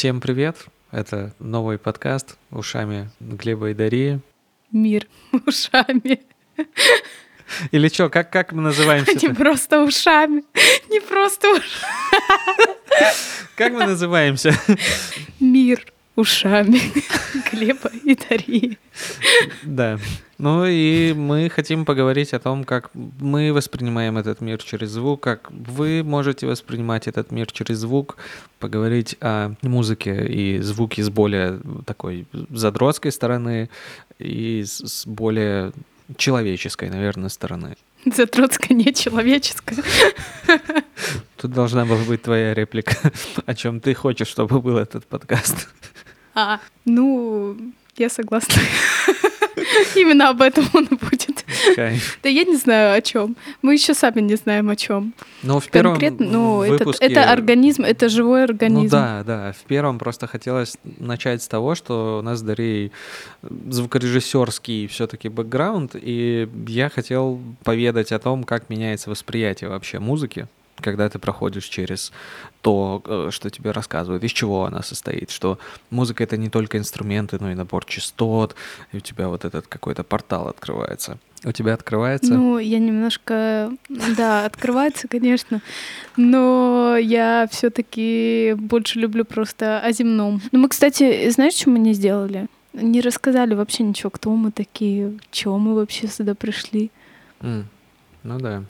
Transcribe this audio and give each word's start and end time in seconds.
Всем 0.00 0.22
привет! 0.22 0.56
Это 0.92 1.34
новый 1.38 1.76
подкаст 1.76 2.38
«Ушами 2.50 3.10
Глеба 3.20 3.68
и 3.68 3.74
Дарьи». 3.74 4.20
Мир 4.72 5.06
ушами. 5.46 6.22
Или 7.70 7.88
что, 7.88 8.08
как, 8.08 8.32
как 8.32 8.52
мы 8.52 8.62
называемся? 8.62 9.12
Не 9.12 9.34
просто 9.34 9.82
ушами. 9.82 10.42
Не 10.88 11.00
просто 11.00 11.50
ушами. 11.50 12.78
Как 13.56 13.74
мы 13.74 13.84
называемся? 13.84 14.58
Мир 15.38 15.84
ушами 16.20 16.80
Глеба 17.52 17.90
и 18.04 18.14
Дарьи. 18.14 18.78
Да. 19.62 19.98
Ну 20.38 20.64
и 20.64 21.12
мы 21.12 21.50
хотим 21.50 21.84
поговорить 21.84 22.32
о 22.32 22.38
том, 22.38 22.64
как 22.64 22.90
мы 22.94 23.52
воспринимаем 23.52 24.16
этот 24.16 24.40
мир 24.40 24.62
через 24.62 24.90
звук, 24.90 25.22
как 25.22 25.50
вы 25.50 26.02
можете 26.02 26.46
воспринимать 26.46 27.08
этот 27.08 27.30
мир 27.30 27.50
через 27.52 27.78
звук, 27.78 28.16
поговорить 28.58 29.16
о 29.20 29.52
музыке 29.62 30.26
и 30.26 30.58
звуке 30.60 31.02
с 31.02 31.10
более 31.10 31.60
такой 31.84 32.26
задротской 32.50 33.12
стороны 33.12 33.68
и 34.18 34.64
с 34.64 35.06
более 35.06 35.72
человеческой, 36.16 36.90
наверное, 36.90 37.28
стороны. 37.28 37.76
Задротская, 38.06 38.74
не 38.74 38.94
человеческая. 38.94 39.76
Тут 41.36 41.52
должна 41.52 41.84
была 41.84 42.02
быть 42.04 42.22
твоя 42.22 42.54
реплика, 42.54 43.12
о 43.46 43.54
чем 43.54 43.80
ты 43.80 43.94
хочешь, 43.94 44.28
чтобы 44.28 44.60
был 44.60 44.78
этот 44.78 45.06
подкаст. 45.06 45.68
А, 46.40 46.60
ну, 46.86 47.54
я 47.96 48.08
согласна. 48.08 48.54
Именно 49.94 50.30
об 50.30 50.40
этом 50.40 50.64
он 50.72 50.84
и 50.84 50.94
будет. 50.94 51.44
Кайф. 51.76 52.18
Да 52.22 52.30
я 52.30 52.44
не 52.44 52.56
знаю 52.56 52.96
о 52.96 53.02
чем. 53.02 53.36
Мы 53.60 53.74
еще 53.74 53.92
сами 53.92 54.22
не 54.22 54.36
знаем 54.36 54.70
о 54.70 54.76
чем. 54.76 55.12
Но 55.42 55.60
в 55.60 55.68
первом 55.68 55.92
Конкретно, 55.92 56.26
ну, 56.26 56.56
выпуске... 56.58 57.04
это, 57.04 57.20
это 57.20 57.32
организм, 57.32 57.82
это 57.82 58.08
живой 58.08 58.44
организм. 58.44 58.84
Ну 58.84 59.02
да, 59.02 59.22
да. 59.24 59.52
В 59.52 59.66
первом 59.66 59.98
просто 59.98 60.26
хотелось 60.26 60.78
начать 60.98 61.42
с 61.42 61.48
того, 61.48 61.74
что 61.74 62.20
у 62.20 62.22
нас 62.22 62.38
с 62.38 62.42
Дарьей 62.42 62.90
звукорежиссерский 63.42 64.86
все-таки 64.86 65.28
бэкграунд, 65.28 65.94
и 65.94 66.48
я 66.66 66.88
хотел 66.88 67.38
поведать 67.64 68.12
о 68.12 68.18
том, 68.18 68.44
как 68.44 68.70
меняется 68.70 69.10
восприятие 69.10 69.68
вообще 69.68 69.98
музыки 69.98 70.48
когда 70.76 71.08
ты 71.08 71.18
проходишь 71.18 71.64
через 71.64 72.12
то, 72.62 73.02
э, 73.04 73.28
что 73.30 73.50
тебе 73.50 73.70
рассказывают, 73.70 74.24
из 74.24 74.30
чего 74.32 74.64
она 74.64 74.82
состоит, 74.82 75.30
что 75.30 75.58
музыка— 75.90 76.24
это 76.24 76.36
не 76.36 76.48
только 76.48 76.78
инструменты, 76.78 77.38
но 77.40 77.50
и 77.50 77.54
набор 77.54 77.84
частот, 77.84 78.54
и 78.92 78.98
у 78.98 79.00
тебя 79.00 79.28
вот 79.28 79.44
этот 79.44 79.66
какой-то 79.66 80.04
портал 80.04 80.48
открывается. 80.48 81.18
У 81.44 81.52
тебя 81.52 81.74
открывается? 81.74 82.34
Ну, 82.34 82.58
я 82.58 82.78
немножко, 82.78 83.72
да, 83.88 84.44
открывается, 84.44 85.08
конечно, 85.08 85.62
но 86.16 86.96
я 86.96 87.48
все-таки 87.50 88.54
больше 88.58 88.98
люблю 88.98 89.24
просто 89.24 89.80
о 89.80 89.92
земном. 89.92 90.42
Ну, 90.52 90.58
мы, 90.58 90.68
кстати, 90.68 91.30
знаешь, 91.30 91.54
что 91.54 91.70
мы 91.70 91.78
не 91.78 91.94
сделали? 91.94 92.46
Не 92.74 93.00
рассказали 93.00 93.54
вообще 93.54 93.84
ничего, 93.84 94.10
кто 94.10 94.30
мы 94.36 94.52
такие, 94.52 95.18
чего 95.30 95.58
мы 95.58 95.74
вообще 95.74 96.08
сюда 96.08 96.34
пришли. 96.34 96.90
Mm. 97.40 97.64
Ну 98.22 98.38
да. 98.38 98.64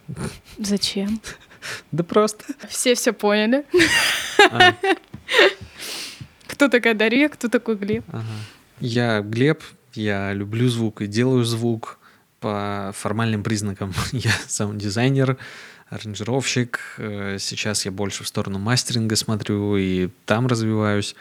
Зачем? 0.59 1.21
Да 1.92 2.05
просто. 2.05 2.44
Все 2.69 2.94
все 2.94 3.12
поняли. 3.12 3.64
А. 4.50 4.75
Кто 6.47 6.69
такая 6.69 6.94
Дарья, 6.94 7.28
кто 7.28 7.48
такой 7.48 7.77
Глеб? 7.77 8.05
Ага. 8.08 8.25
Я 8.80 9.20
Глеб, 9.20 9.62
я 9.94 10.33
люблю 10.33 10.69
звук 10.69 11.03
и 11.03 11.06
делаю 11.06 11.44
звук 11.44 11.98
по 12.41 12.92
формальным 12.94 13.42
признакам. 13.42 13.92
Я 14.12 14.33
сам 14.47 14.78
дизайнер, 14.78 15.36
аранжировщик. 15.91 16.81
Э, 16.97 17.36
сейчас 17.38 17.84
я 17.84 17.91
больше 17.91 18.25
в 18.25 18.28
сторону 18.28 18.58
мастеринга 18.58 19.16
смотрю 19.16 19.77
и 19.77 20.08
там 20.25 20.47
развиваюсь. 20.47 21.14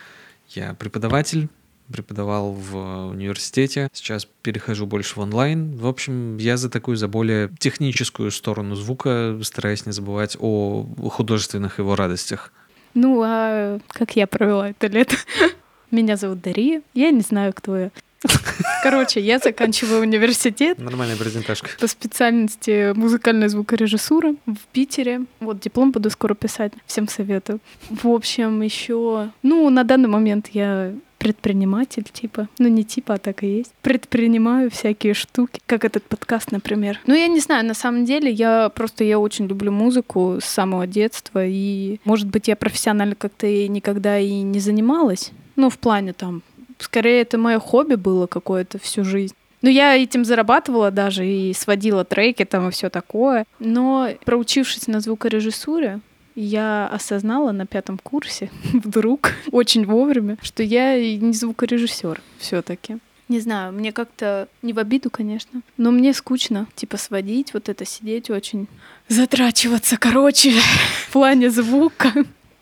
Я 0.50 0.74
преподаватель, 0.74 1.50
преподавал 1.92 2.52
в 2.52 3.10
университете, 3.12 3.90
сейчас 3.94 4.28
перехожу 4.42 4.86
больше 4.86 5.16
в 5.16 5.20
онлайн. 5.20 5.76
В 5.76 5.88
общем, 5.88 6.38
я 6.38 6.58
за 6.58 6.70
такую, 6.70 6.98
за 6.98 7.08
более 7.08 7.50
техническую 7.60 8.32
сторону 8.32 8.76
звука, 8.76 9.40
стараюсь 9.44 9.86
не 9.86 9.92
забывать 9.92 10.38
о 10.40 10.86
художественных 11.10 11.80
его 11.80 11.96
радостях. 11.96 12.52
Ну, 12.94 13.22
а 13.24 13.80
как 13.90 14.16
я 14.16 14.28
провела 14.28 14.70
это 14.70 14.88
лето? 14.88 15.16
Меня 15.92 16.18
зовут 16.18 16.42
Дария, 16.42 16.82
я 16.94 17.12
не 17.12 17.22
знаю, 17.22 17.54
кто 17.54 17.78
я. 17.78 17.92
Короче, 18.84 19.22
я 19.22 19.40
заканчиваю 19.40 20.02
университет. 20.02 20.78
Нормальная 20.78 21.16
презентажка. 21.16 21.70
По 21.80 21.88
специальности 21.88 22.94
музыкальная 22.94 23.48
звукорежиссура 23.48 24.36
в 24.46 24.58
Питере. 24.74 25.22
Вот 25.40 25.60
диплом 25.60 25.92
буду 25.92 26.10
скоро 26.10 26.34
писать. 26.34 26.74
Всем 26.86 27.08
советую. 27.08 27.60
В 27.90 28.08
общем, 28.08 28.62
еще, 28.62 29.30
ну, 29.42 29.70
на 29.70 29.84
данный 29.84 30.10
момент 30.10 30.50
я 30.52 30.94
предприниматель, 31.20 32.06
типа. 32.12 32.48
Ну, 32.58 32.68
не 32.70 32.84
типа, 32.84 33.16
а 33.16 33.18
так 33.18 33.44
и 33.44 33.58
есть. 33.58 33.72
Предпринимаю 33.84 34.72
всякие 34.72 35.14
штуки, 35.14 35.60
как 35.68 35.86
этот 35.86 36.04
подкаст, 36.04 36.52
например. 36.52 37.00
Ну, 37.06 37.14
я 37.14 37.28
не 37.28 37.40
знаю, 37.40 37.66
на 37.66 37.76
самом 37.76 38.06
деле, 38.06 38.32
я 38.32 38.70
просто, 38.70 39.04
я 39.04 39.20
очень 39.20 39.46
люблю 39.46 39.72
музыку 39.72 40.40
с 40.42 40.46
самого 40.46 40.88
детства, 40.88 41.46
и, 41.46 42.00
может 42.06 42.28
быть, 42.28 42.48
я 42.48 42.56
профессионально 42.56 43.16
как-то 43.16 43.46
и 43.46 43.68
никогда 43.68 44.18
и 44.18 44.42
не 44.42 44.60
занималась. 44.60 45.32
Ну, 45.56 45.70
в 45.70 45.78
плане 45.78 46.14
там, 46.14 46.42
скорее, 46.80 47.22
это 47.22 47.38
мое 47.38 47.60
хобби 47.60 47.96
было 47.96 48.26
какое-то 48.26 48.80
всю 48.80 49.04
жизнь. 49.04 49.36
Ну, 49.62 49.70
я 49.70 49.98
этим 50.02 50.24
зарабатывала 50.24 50.90
даже 50.90 51.28
и 51.28 51.54
сводила 51.54 52.06
треки 52.06 52.46
там 52.46 52.70
и 52.70 52.72
все 52.72 52.90
такое. 52.90 53.46
Но 53.60 54.10
проучившись 54.24 54.88
на 54.88 55.02
звукорежиссуре, 55.02 56.00
я 56.36 56.88
осознала 56.88 57.52
на 57.52 57.66
пятом 57.66 57.98
курсе 57.98 58.50
вдруг, 58.74 59.34
очень 59.52 59.86
вовремя, 59.86 60.38
что 60.42 60.64
я 60.64 60.98
не 61.18 61.34
звукорежиссер 61.34 62.22
все-таки. 62.38 62.98
Не 63.28 63.40
знаю, 63.40 63.72
мне 63.74 63.92
как-то 63.92 64.48
не 64.64 64.74
в 64.74 64.80
обиду, 64.80 65.12
конечно, 65.12 65.62
но 65.78 65.92
мне 65.92 66.14
скучно, 66.14 66.66
типа, 66.76 66.98
сводить, 66.98 67.54
вот 67.54 67.70
это 67.70 67.86
сидеть 67.86 68.32
очень, 68.32 68.68
затрачиваться, 69.08 69.98
короче, 69.98 70.52
в 71.08 71.12
плане 71.12 71.52
звука. 71.52 72.12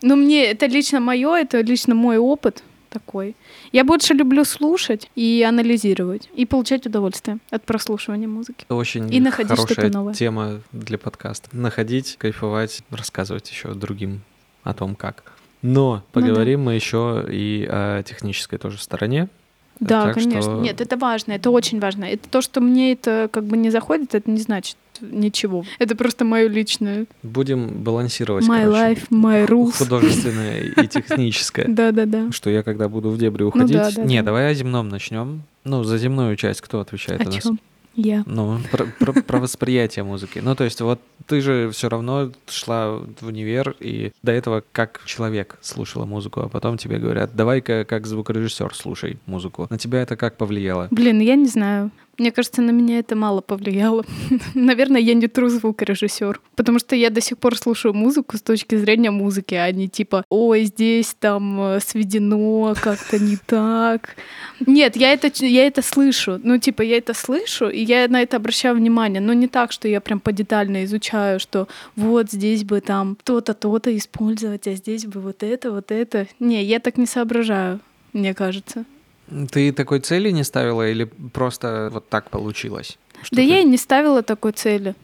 Но 0.02 0.14
мне 0.14 0.44
это 0.44 0.66
лично 0.66 1.00
мое, 1.00 1.34
это 1.36 1.60
лично 1.62 1.94
мой 1.94 2.18
опыт 2.18 2.62
такой. 2.98 3.36
Я 3.72 3.84
больше 3.84 4.14
люблю 4.14 4.44
слушать 4.44 5.10
и 5.14 5.44
анализировать, 5.48 6.28
и 6.34 6.46
получать 6.46 6.86
удовольствие 6.86 7.38
от 7.50 7.64
прослушивания 7.64 8.28
музыки. 8.28 8.64
Это 8.64 8.74
очень 8.74 9.12
и 9.12 9.20
находить 9.20 9.56
хорошая 9.56 9.90
новое. 9.90 10.14
тема 10.14 10.60
для 10.72 10.98
подкаста. 10.98 11.48
Находить, 11.52 12.16
кайфовать, 12.18 12.82
рассказывать 12.90 13.50
еще 13.50 13.74
другим 13.74 14.22
о 14.62 14.74
том, 14.74 14.94
как. 14.94 15.32
Но 15.62 16.04
поговорим 16.12 16.60
ну, 16.60 16.66
да. 16.66 16.70
мы 16.70 16.74
еще 16.74 17.26
и 17.28 17.66
о 17.68 18.02
технической 18.02 18.58
тоже 18.58 18.78
стороне. 18.78 19.28
Да, 19.80 20.06
так 20.06 20.14
конечно. 20.14 20.42
Что... 20.42 20.60
Нет, 20.60 20.80
это 20.80 20.96
важно, 20.96 21.32
это 21.32 21.50
очень 21.50 21.80
важно. 21.80 22.04
Это 22.04 22.28
то, 22.28 22.40
что 22.40 22.60
мне 22.60 22.92
это 22.92 23.28
как 23.32 23.44
бы 23.44 23.56
не 23.56 23.70
заходит, 23.70 24.14
это 24.14 24.30
не 24.30 24.38
значит 24.38 24.76
ничего. 25.00 25.64
Это 25.78 25.94
просто 25.94 26.24
мое 26.24 26.48
личное. 26.48 27.06
Будем 27.22 27.68
балансировать. 27.68 28.44
My 28.44 28.64
короче, 28.64 28.78
life, 28.78 29.08
my 29.10 29.46
rules. 29.46 29.78
Художественное 29.78 30.62
и 30.62 30.86
техническое. 30.88 31.66
Да, 31.68 31.92
да, 31.92 32.06
да. 32.06 32.32
Что 32.32 32.50
я 32.50 32.62
когда 32.62 32.88
буду 32.88 33.10
в 33.10 33.18
дебри 33.18 33.44
уходить. 33.44 33.98
Не, 33.98 34.22
давай 34.22 34.50
о 34.50 34.54
земном 34.54 34.88
начнем. 34.88 35.42
Ну, 35.64 35.84
за 35.84 35.98
земную 35.98 36.36
часть 36.36 36.60
кто 36.60 36.80
отвечает 36.80 37.26
у 37.26 37.30
нас? 37.30 37.46
Я. 38.00 38.22
Ну, 38.26 38.60
про, 38.70 38.86
про, 39.00 39.12
про 39.12 39.40
восприятие 39.40 40.04
музыки. 40.04 40.38
Ну, 40.38 40.54
то 40.54 40.62
есть, 40.62 40.80
вот 40.80 41.00
ты 41.26 41.40
же 41.40 41.68
все 41.72 41.88
равно 41.88 42.30
шла 42.48 43.00
в 43.20 43.26
универ, 43.26 43.74
и 43.80 44.12
до 44.22 44.30
этого 44.30 44.62
как 44.70 45.02
человек 45.04 45.58
слушала 45.62 46.04
музыку, 46.04 46.42
а 46.42 46.48
потом 46.48 46.78
тебе 46.78 46.98
говорят, 46.98 47.34
давай-ка 47.34 47.84
как 47.84 48.06
звукорежиссер 48.06 48.72
слушай 48.72 49.18
музыку. 49.26 49.66
На 49.68 49.78
тебя 49.78 50.00
это 50.00 50.14
как 50.14 50.36
повлияло? 50.36 50.86
Блин, 50.92 51.18
я 51.18 51.34
не 51.34 51.48
знаю. 51.48 51.90
Мне 52.18 52.32
кажется, 52.32 52.62
на 52.62 52.72
меня 52.72 52.98
это 52.98 53.14
мало 53.14 53.40
повлияло. 53.40 54.04
Наверное, 54.54 55.00
я 55.00 55.14
не 55.14 55.26
true 55.26 55.48
звукорежиссер, 55.48 56.40
потому 56.56 56.80
что 56.80 56.96
я 56.96 57.10
до 57.10 57.20
сих 57.20 57.38
пор 57.38 57.56
слушаю 57.56 57.94
музыку 57.94 58.36
с 58.36 58.42
точки 58.42 58.74
зрения 58.74 59.12
музыки, 59.12 59.54
а 59.54 59.70
не 59.70 59.88
типа, 59.88 60.24
ой, 60.28 60.64
здесь 60.64 61.14
там 61.18 61.60
э, 61.60 61.80
сведено 61.80 62.74
как-то 62.74 63.20
не 63.20 63.36
так. 63.36 64.16
Нет, 64.66 64.96
я 64.96 65.12
это, 65.12 65.30
я 65.44 65.66
это 65.66 65.80
слышу. 65.80 66.40
Ну, 66.42 66.58
типа, 66.58 66.82
я 66.82 66.98
это 66.98 67.14
слышу, 67.14 67.68
и 67.68 67.80
я 67.80 68.08
на 68.08 68.20
это 68.20 68.36
обращаю 68.36 68.74
внимание, 68.74 69.20
но 69.20 69.32
не 69.32 69.46
так, 69.46 69.70
что 69.70 69.86
я 69.86 70.00
прям 70.00 70.18
подетально 70.18 70.84
изучаю, 70.84 71.38
что 71.38 71.68
вот 71.94 72.32
здесь 72.32 72.64
бы 72.64 72.80
там 72.80 73.16
то-то, 73.22 73.54
то-то 73.54 73.96
использовать, 73.96 74.66
а 74.66 74.74
здесь 74.74 75.06
бы 75.06 75.20
вот 75.20 75.44
это, 75.44 75.70
вот 75.70 75.92
это. 75.92 76.26
Не, 76.40 76.64
я 76.64 76.80
так 76.80 76.96
не 76.98 77.06
соображаю, 77.06 77.78
мне 78.12 78.34
кажется. 78.34 78.84
Ты 79.50 79.72
такой 79.72 80.00
цели 80.00 80.30
не 80.30 80.44
ставила 80.44 80.88
или 80.88 81.04
просто 81.04 81.90
вот 81.92 82.08
так 82.08 82.30
получилось? 82.30 82.98
Да 83.30 83.36
ты... 83.36 83.42
я 83.42 83.60
и 83.60 83.64
не 83.64 83.76
ставила 83.76 84.22
такой 84.22 84.52
цели. 84.52 84.94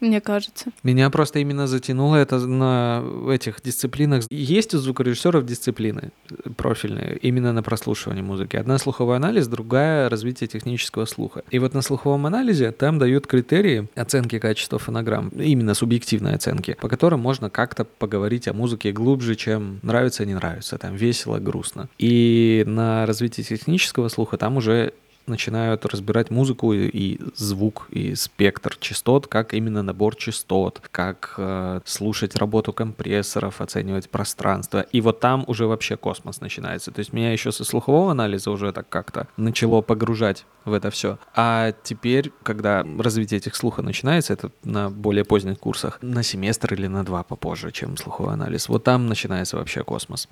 Мне 0.00 0.20
кажется. 0.20 0.70
Меня 0.82 1.10
просто 1.10 1.38
именно 1.38 1.66
затянуло 1.66 2.16
это 2.16 2.38
на 2.38 3.02
этих 3.30 3.62
дисциплинах. 3.62 4.24
Есть 4.30 4.74
у 4.74 4.78
звукорежиссеров 4.78 5.44
дисциплины 5.46 6.10
профильные 6.56 7.16
именно 7.18 7.52
на 7.52 7.62
прослушивание 7.62 8.22
музыки. 8.22 8.56
Одна 8.56 8.78
слуховой 8.78 9.16
анализ, 9.16 9.48
другая 9.48 10.08
развитие 10.08 10.48
технического 10.48 11.04
слуха. 11.06 11.42
И 11.50 11.58
вот 11.58 11.74
на 11.74 11.82
слуховом 11.82 12.26
анализе 12.26 12.72
там 12.72 12.98
дают 12.98 13.26
критерии 13.26 13.88
оценки 13.94 14.38
качества 14.38 14.78
фонограмм, 14.78 15.28
именно 15.28 15.74
субъективные 15.74 16.34
оценки, 16.34 16.76
по 16.80 16.88
которым 16.88 17.20
можно 17.20 17.50
как-то 17.50 17.84
поговорить 17.84 18.48
о 18.48 18.52
музыке 18.52 18.92
глубже, 18.92 19.34
чем 19.34 19.80
нравится, 19.82 20.24
не 20.24 20.34
нравится, 20.34 20.78
там 20.78 20.96
весело, 20.96 21.38
грустно. 21.38 21.88
И 21.98 22.64
на 22.66 23.06
развитие 23.06 23.44
технического 23.44 24.08
слуха 24.08 24.36
там 24.36 24.56
уже 24.56 24.92
начинают 25.28 25.84
разбирать 25.86 26.30
музыку 26.30 26.72
и, 26.72 27.18
звук, 27.36 27.88
и 27.90 28.14
спектр 28.14 28.76
частот, 28.78 29.26
как 29.26 29.54
именно 29.54 29.82
набор 29.82 30.16
частот, 30.16 30.82
как 30.90 31.34
э, 31.38 31.80
слушать 31.84 32.36
работу 32.36 32.72
компрессоров, 32.72 33.60
оценивать 33.60 34.10
пространство. 34.10 34.80
И 34.80 35.00
вот 35.00 35.20
там 35.20 35.44
уже 35.46 35.66
вообще 35.66 35.96
космос 35.96 36.40
начинается. 36.40 36.90
То 36.90 37.00
есть 37.00 37.12
меня 37.12 37.32
еще 37.32 37.52
со 37.52 37.64
слухового 37.64 38.10
анализа 38.10 38.50
уже 38.50 38.72
так 38.72 38.88
как-то 38.88 39.28
начало 39.36 39.80
погружать 39.82 40.44
в 40.64 40.72
это 40.72 40.90
все. 40.90 41.18
А 41.34 41.72
теперь, 41.82 42.32
когда 42.42 42.84
развитие 42.98 43.38
этих 43.38 43.56
слуха 43.56 43.82
начинается, 43.82 44.32
это 44.32 44.50
на 44.64 44.90
более 44.90 45.24
поздних 45.24 45.58
курсах, 45.58 45.98
на 46.02 46.22
семестр 46.22 46.74
или 46.74 46.86
на 46.86 47.04
два 47.04 47.22
попозже, 47.22 47.70
чем 47.72 47.96
слуховой 47.96 48.34
анализ, 48.34 48.68
вот 48.68 48.84
там 48.84 49.06
начинается 49.06 49.56
вообще 49.56 49.84
космос. 49.84 50.28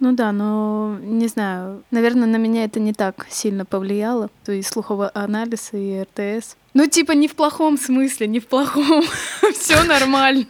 Ну 0.00 0.12
да, 0.12 0.30
но 0.32 0.96
не 1.00 1.26
знаю, 1.26 1.82
наверное, 1.90 2.28
на 2.28 2.36
меня 2.36 2.64
это 2.64 2.78
не 2.78 2.92
так 2.92 3.26
сильно 3.30 3.64
повлияло. 3.64 4.30
То 4.44 4.52
есть 4.52 4.68
слуховой 4.68 5.08
анализ 5.08 5.70
и 5.72 6.02
РТС. 6.02 6.56
Ну, 6.78 6.86
типа, 6.86 7.10
не 7.10 7.26
в 7.26 7.34
плохом 7.34 7.76
смысле, 7.76 8.28
не 8.28 8.38
в 8.38 8.46
плохом. 8.46 9.02
Все 9.52 9.82
нормально. 9.82 10.46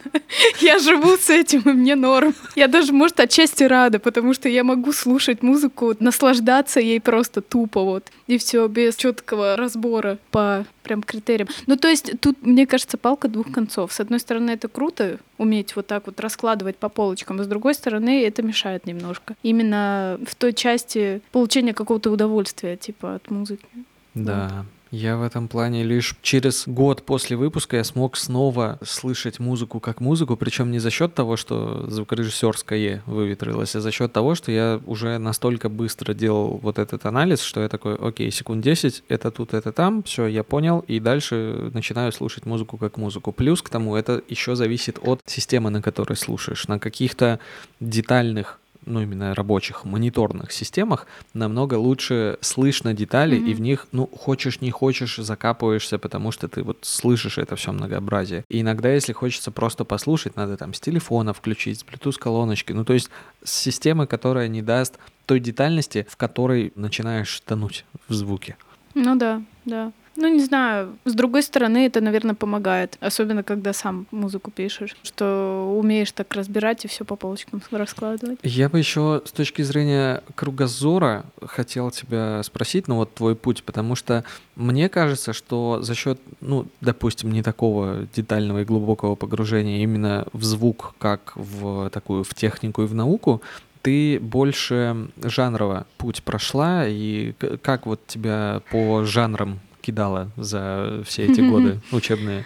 Я 0.61 0.77
живу 0.77 1.17
с 1.17 1.27
этим, 1.27 1.61
и 1.61 1.73
мне 1.73 1.95
норм. 1.95 2.35
Я 2.55 2.67
даже, 2.67 2.93
может, 2.93 3.19
отчасти 3.19 3.63
рада, 3.63 3.97
потому 3.97 4.35
что 4.35 4.47
я 4.47 4.63
могу 4.63 4.93
слушать 4.93 5.41
музыку, 5.41 5.95
наслаждаться 5.99 6.79
ей 6.79 7.01
просто 7.01 7.41
тупо 7.41 7.83
вот. 7.83 8.11
И 8.27 8.37
все 8.37 8.67
без 8.67 8.95
четкого 8.95 9.55
разбора 9.55 10.19
по 10.29 10.67
прям 10.83 11.01
критериям. 11.01 11.47
Ну, 11.65 11.77
то 11.77 11.87
есть 11.87 12.19
тут, 12.19 12.45
мне 12.45 12.67
кажется, 12.67 12.99
палка 12.99 13.27
двух 13.27 13.51
концов. 13.51 13.91
С 13.91 13.99
одной 13.99 14.19
стороны, 14.19 14.51
это 14.51 14.67
круто, 14.67 15.17
уметь 15.39 15.75
вот 15.75 15.87
так 15.87 16.05
вот 16.05 16.19
раскладывать 16.19 16.77
по 16.77 16.89
полочкам, 16.89 17.39
а 17.39 17.43
с 17.43 17.47
другой 17.47 17.73
стороны, 17.73 18.23
это 18.23 18.43
мешает 18.43 18.85
немножко. 18.85 19.35
Именно 19.41 20.19
в 20.27 20.35
той 20.35 20.53
части 20.53 21.23
получения 21.31 21.73
какого-то 21.73 22.11
удовольствия, 22.11 22.77
типа, 22.77 23.15
от 23.15 23.31
музыки. 23.31 23.65
Да. 24.13 24.51
Вот. 24.53 24.78
Я 24.91 25.17
в 25.17 25.23
этом 25.23 25.47
плане 25.47 25.83
лишь 25.83 26.15
через 26.23 26.67
год 26.67 27.03
после 27.03 27.37
выпуска 27.37 27.77
я 27.77 27.83
смог 27.83 28.17
снова 28.17 28.79
слышать 28.83 29.37
музыку 29.39 29.79
как 29.79 30.01
музыку, 30.01 30.35
причем 30.35 30.71
не 30.71 30.79
за 30.79 30.89
счет 30.89 31.13
того, 31.13 31.37
что 31.37 31.87
звукорежиссерское 31.87 33.03
выветрилось, 33.05 33.75
а 33.75 33.81
за 33.81 33.91
счет 33.91 34.11
того, 34.11 34.33
что 34.33 34.51
я 34.51 34.81
уже 34.87 35.19
настолько 35.19 35.69
быстро 35.69 36.15
делал 36.15 36.59
вот 36.63 36.79
этот 36.79 37.05
анализ, 37.05 37.41
что 37.41 37.61
я 37.61 37.69
такой, 37.69 37.95
окей, 37.95 38.31
секунд 38.31 38.63
10, 38.63 39.03
это 39.09 39.29
тут, 39.29 39.53
это 39.53 39.71
там, 39.71 40.01
все, 40.01 40.25
я 40.25 40.43
понял, 40.43 40.83
и 40.87 40.99
дальше 40.99 41.69
начинаю 41.73 42.11
слушать 42.11 42.47
музыку 42.47 42.77
как 42.77 42.97
музыку. 42.97 43.31
Плюс 43.31 43.61
к 43.61 43.69
тому, 43.69 43.95
это 43.95 44.23
еще 44.27 44.55
зависит 44.55 44.97
от 45.03 45.21
системы, 45.27 45.69
на 45.69 45.83
которой 45.83 46.15
слушаешь. 46.15 46.67
На 46.67 46.79
каких-то 46.79 47.39
детальных 47.79 48.59
ну, 48.89 49.01
именно 49.01 49.33
рабочих 49.33 49.85
мониторных 49.85 50.51
системах 50.51 51.07
намного 51.33 51.75
лучше 51.75 52.37
слышно 52.41 52.93
детали, 52.93 53.37
mm-hmm. 53.37 53.51
и 53.51 53.53
в 53.53 53.61
них, 53.61 53.87
ну, 53.91 54.07
хочешь, 54.07 54.61
не 54.61 54.71
хочешь, 54.71 55.17
закапываешься, 55.17 55.97
потому 55.97 56.31
что 56.31 56.47
ты 56.47 56.63
вот 56.63 56.79
слышишь 56.81 57.37
это 57.37 57.55
все 57.55 57.71
многообразие. 57.71 58.43
И 58.49 58.61
иногда, 58.61 58.91
если 58.91 59.13
хочется 59.13 59.51
просто 59.51 59.85
послушать, 59.85 60.35
надо 60.35 60.57
там 60.57 60.73
с 60.73 60.79
телефона 60.79 61.33
включить, 61.33 61.79
с 61.79 61.85
Bluetooth-колоночки, 61.85 62.73
ну, 62.73 62.83
то 62.83 62.93
есть 62.93 63.09
с 63.43 63.51
системы, 63.51 64.07
которая 64.07 64.47
не 64.47 64.61
даст 64.61 64.97
той 65.25 65.39
детальности, 65.39 66.07
в 66.09 66.17
которой 66.17 66.73
начинаешь 66.75 67.39
тонуть 67.41 67.85
в 68.07 68.13
звуке. 68.13 68.57
Ну 68.95 69.15
да, 69.15 69.41
да. 69.65 69.91
Ну, 70.15 70.27
не 70.27 70.43
знаю. 70.43 70.97
С 71.05 71.13
другой 71.13 71.43
стороны, 71.43 71.85
это, 71.85 72.01
наверное, 72.01 72.35
помогает. 72.35 72.97
Особенно, 72.99 73.43
когда 73.43 73.73
сам 73.73 74.07
музыку 74.11 74.51
пишешь, 74.51 74.95
что 75.03 75.75
умеешь 75.77 76.11
так 76.11 76.33
разбирать 76.35 76.85
и 76.85 76.87
все 76.87 77.05
по 77.05 77.15
полочкам 77.15 77.61
раскладывать. 77.71 78.39
Я 78.43 78.69
бы 78.69 78.79
еще 78.79 79.21
с 79.25 79.31
точки 79.31 79.61
зрения 79.61 80.23
кругозора 80.35 81.25
хотел 81.41 81.91
тебя 81.91 82.43
спросить, 82.43 82.87
ну 82.87 82.95
вот 82.95 83.13
твой 83.13 83.35
путь, 83.35 83.63
потому 83.63 83.95
что 83.95 84.23
мне 84.55 84.89
кажется, 84.89 85.33
что 85.33 85.81
за 85.81 85.95
счет, 85.95 86.19
ну, 86.41 86.67
допустим, 86.81 87.31
не 87.31 87.43
такого 87.43 88.07
детального 88.13 88.61
и 88.61 88.65
глубокого 88.65 89.15
погружения 89.15 89.83
именно 89.83 90.27
в 90.33 90.43
звук, 90.43 90.95
как 90.99 91.33
в 91.35 91.89
такую, 91.89 92.23
в 92.23 92.33
технику 92.33 92.83
и 92.83 92.85
в 92.85 92.93
науку, 92.93 93.41
ты 93.81 94.19
больше 94.19 95.09
жанрово 95.23 95.85
путь 95.97 96.23
прошла, 96.23 96.85
и 96.85 97.33
как 97.61 97.85
вот 97.85 98.05
тебя 98.07 98.61
по 98.71 99.05
жанрам 99.05 99.59
кидала 99.81 100.31
за 100.37 101.01
все 101.05 101.25
эти 101.25 101.41
годы 101.49 101.79
учебные? 101.91 102.45